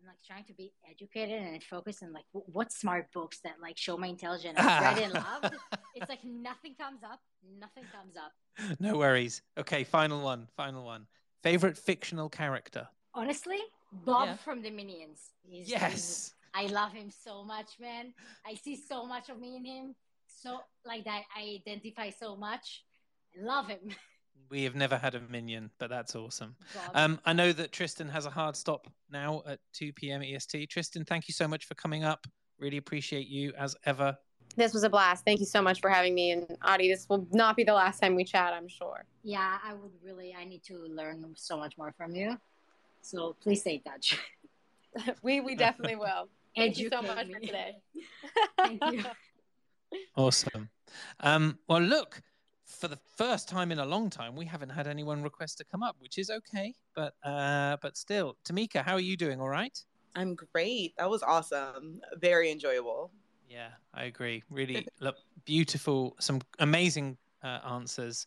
[0.00, 3.54] I'm like trying to be educated and focus on like w- what smart books that
[3.60, 5.54] like show my intelligence I've read and loved.
[5.94, 7.20] It's like nothing comes up,
[7.58, 8.32] nothing comes up.
[8.80, 9.42] no worries.
[9.58, 10.48] Okay, final one.
[10.56, 11.06] Final one.
[11.42, 12.88] Favorite fictional character?
[13.14, 13.58] Honestly,
[13.92, 14.36] Bob Yeah.
[14.36, 15.32] from the Minions.
[15.42, 16.32] He's, he's- Yes.
[16.54, 18.14] I love him so much, man.
[18.46, 19.94] I see so much of me in him.
[20.26, 22.84] So like that, I identify so much.
[23.38, 23.80] I love him.
[24.48, 26.54] We have never had a minion, but that's awesome.
[26.94, 30.22] Um, I know that Tristan has a hard stop now at 2 p.m.
[30.22, 30.70] EST.
[30.70, 32.26] Tristan, thank you so much for coming up.
[32.58, 34.16] Really appreciate you as ever.
[34.56, 35.24] This was a blast.
[35.24, 36.30] Thank you so much for having me.
[36.30, 39.04] And Adi, this will not be the last time we chat, I'm sure.
[39.22, 40.34] yeah, I would really.
[40.38, 42.38] I need to learn so much more from you.
[43.02, 44.18] So please stay in touch.
[45.22, 46.28] we we definitely will.
[46.56, 47.34] Thank you so much me.
[47.34, 47.76] for today.
[48.56, 49.04] Thank you.
[50.16, 50.70] Awesome.
[51.20, 52.22] Um, well, look,
[52.66, 55.82] for the first time in a long time, we haven't had anyone request to come
[55.82, 56.74] up, which is okay.
[56.94, 59.40] But uh, but still, Tamika, how are you doing?
[59.40, 59.78] All right?
[60.14, 60.94] I'm great.
[60.98, 62.00] That was awesome.
[62.18, 63.10] Very enjoyable.
[63.48, 64.42] Yeah, I agree.
[64.50, 68.26] Really look, beautiful, some amazing uh, answers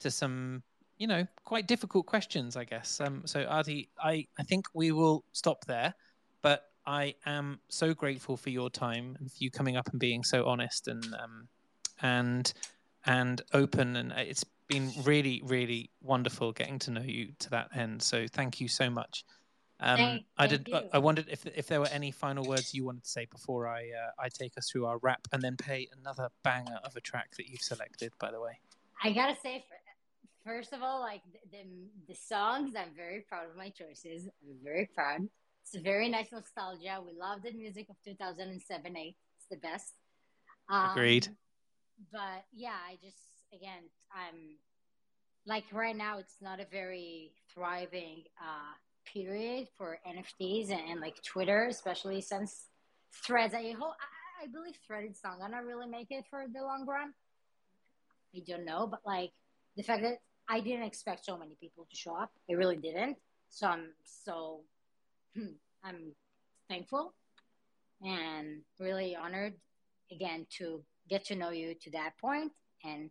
[0.00, 0.62] to some,
[0.98, 3.00] you know, quite difficult questions, I guess.
[3.00, 5.94] Um, so, Adi, I, I think we will stop there,
[6.42, 10.22] but I am so grateful for your time and for you coming up and being
[10.22, 11.48] so honest and um,
[12.02, 12.52] and
[13.06, 18.02] and open, and it's been really, really wonderful getting to know you to that end.
[18.02, 19.24] So thank you so much.
[19.80, 20.68] Um, Thank- I did.
[20.72, 20.90] I- you.
[20.92, 23.90] I wondered if if there were any final words you wanted to say before I
[23.90, 27.34] uh, I take us through our wrap, and then play another banger of a track
[27.36, 28.12] that you've selected.
[28.18, 28.60] By the way,
[29.02, 29.64] I gotta say,
[30.44, 31.64] first of all, like the, the
[32.08, 34.28] the songs, I'm very proud of my choices.
[34.46, 35.26] I'm very proud.
[35.62, 37.00] It's a very nice nostalgia.
[37.04, 39.16] We love the music of 2007, 8.
[39.36, 39.94] It's the best.
[40.68, 41.28] Um, Agreed.
[42.12, 43.18] But yeah, I just
[43.52, 43.82] again,
[44.12, 44.56] I'm
[45.46, 48.74] like right now, it's not a very thriving uh,
[49.12, 52.66] period for NFTs and, and like Twitter, especially since
[53.12, 53.54] Threads.
[53.54, 53.94] I hope
[54.40, 57.12] I, I believe Threads not gonna really make it for the long run.
[58.34, 59.32] I don't know, but like
[59.76, 63.16] the fact that I didn't expect so many people to show up, I really didn't.
[63.48, 64.60] So I'm so
[65.84, 66.12] I'm
[66.68, 67.14] thankful
[68.02, 69.54] and really honored
[70.12, 72.52] again to get to know you to that point
[72.84, 73.10] and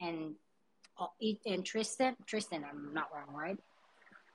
[0.00, 0.34] and
[1.00, 1.06] uh,
[1.46, 3.58] and Tristan Tristan I'm not wrong right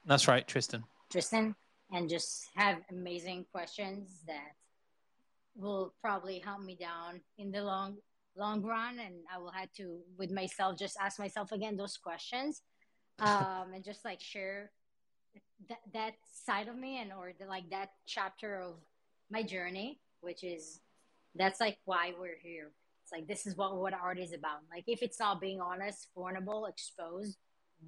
[0.05, 0.83] that's right, Tristan.
[1.11, 1.55] Tristan
[1.91, 4.51] and just have amazing questions that
[5.55, 7.97] will probably help me down in the long
[8.35, 12.63] long run and I will have to with myself just ask myself again those questions
[13.19, 14.71] um and just like share
[15.69, 18.73] that that side of me and or the, like that chapter of
[19.29, 20.79] my journey which is
[21.35, 22.71] that's like why we're here
[23.03, 26.07] it's like this is what what art is about like if it's not being honest
[26.15, 27.37] vulnerable exposed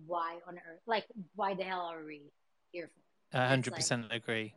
[0.05, 1.05] why on earth like
[1.35, 2.31] why the hell are we
[2.71, 3.01] here for
[3.37, 4.53] hundred percent agree.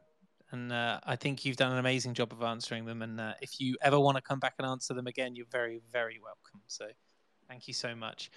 [0.51, 3.03] And uh, I think you've done an amazing job of answering them.
[3.03, 5.81] And uh, if you ever want to come back and answer them again, you're very,
[5.93, 6.61] very welcome.
[6.69, 6.87] So
[7.49, 8.31] thank you so much.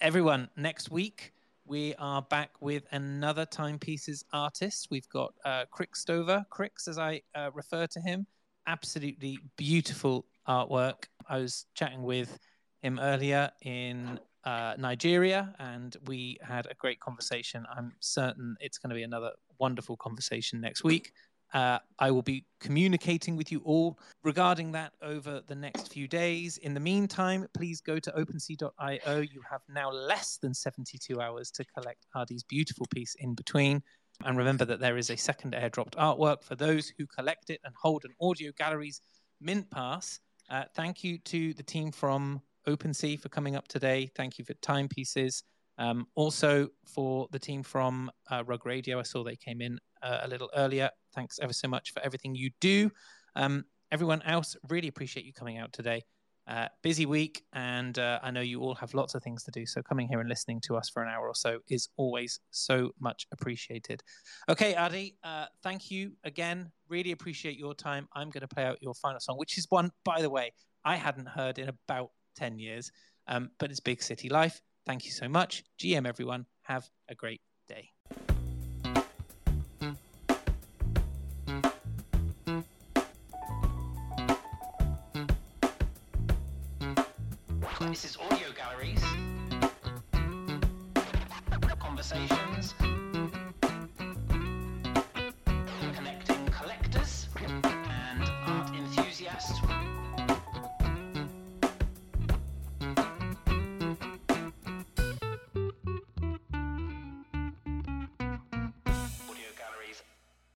[0.00, 1.34] Everyone, next week
[1.66, 4.88] we are back with another Timepieces artist.
[4.90, 8.26] We've got uh, Crick Stover, Cricks as I uh, refer to him.
[8.66, 11.04] Absolutely beautiful artwork.
[11.28, 12.38] I was chatting with
[12.82, 17.66] him earlier in uh, Nigeria, and we had a great conversation.
[17.74, 21.12] I'm certain it's going to be another wonderful conversation next week.
[21.54, 26.58] Uh, I will be communicating with you all regarding that over the next few days.
[26.58, 29.20] In the meantime, please go to OpenSea.io.
[29.20, 33.82] You have now less than 72 hours to collect Adi's beautiful piece in between.
[34.24, 37.74] And remember that there is a second airdropped artwork for those who collect it and
[37.80, 39.00] hold an Audio Galleries
[39.40, 40.20] Mint Pass.
[40.50, 44.10] Uh, thank you to the team from OpenSea for coming up today.
[44.14, 45.42] Thank you for Timepieces.
[45.78, 50.20] Um, also for the team from uh, Rug Radio, I saw they came in uh,
[50.22, 50.90] a little earlier.
[51.14, 52.90] Thanks ever so much for everything you do.
[53.36, 56.02] Um, everyone else, really appreciate you coming out today.
[56.48, 59.66] Uh, busy week, and uh, I know you all have lots of things to do.
[59.66, 62.90] So coming here and listening to us for an hour or so is always so
[62.98, 64.02] much appreciated.
[64.48, 66.72] Okay, Adi, uh, thank you again.
[66.88, 68.08] Really appreciate your time.
[68.14, 70.52] I'm going to play out your final song, which is one, by the way,
[70.86, 72.90] I hadn't heard in about 10 years,
[73.26, 74.62] um, but it's Big City Life.
[74.86, 75.64] Thank you so much.
[75.78, 76.46] GM, everyone.
[76.62, 77.90] Have a great day.
[87.88, 88.18] Um, this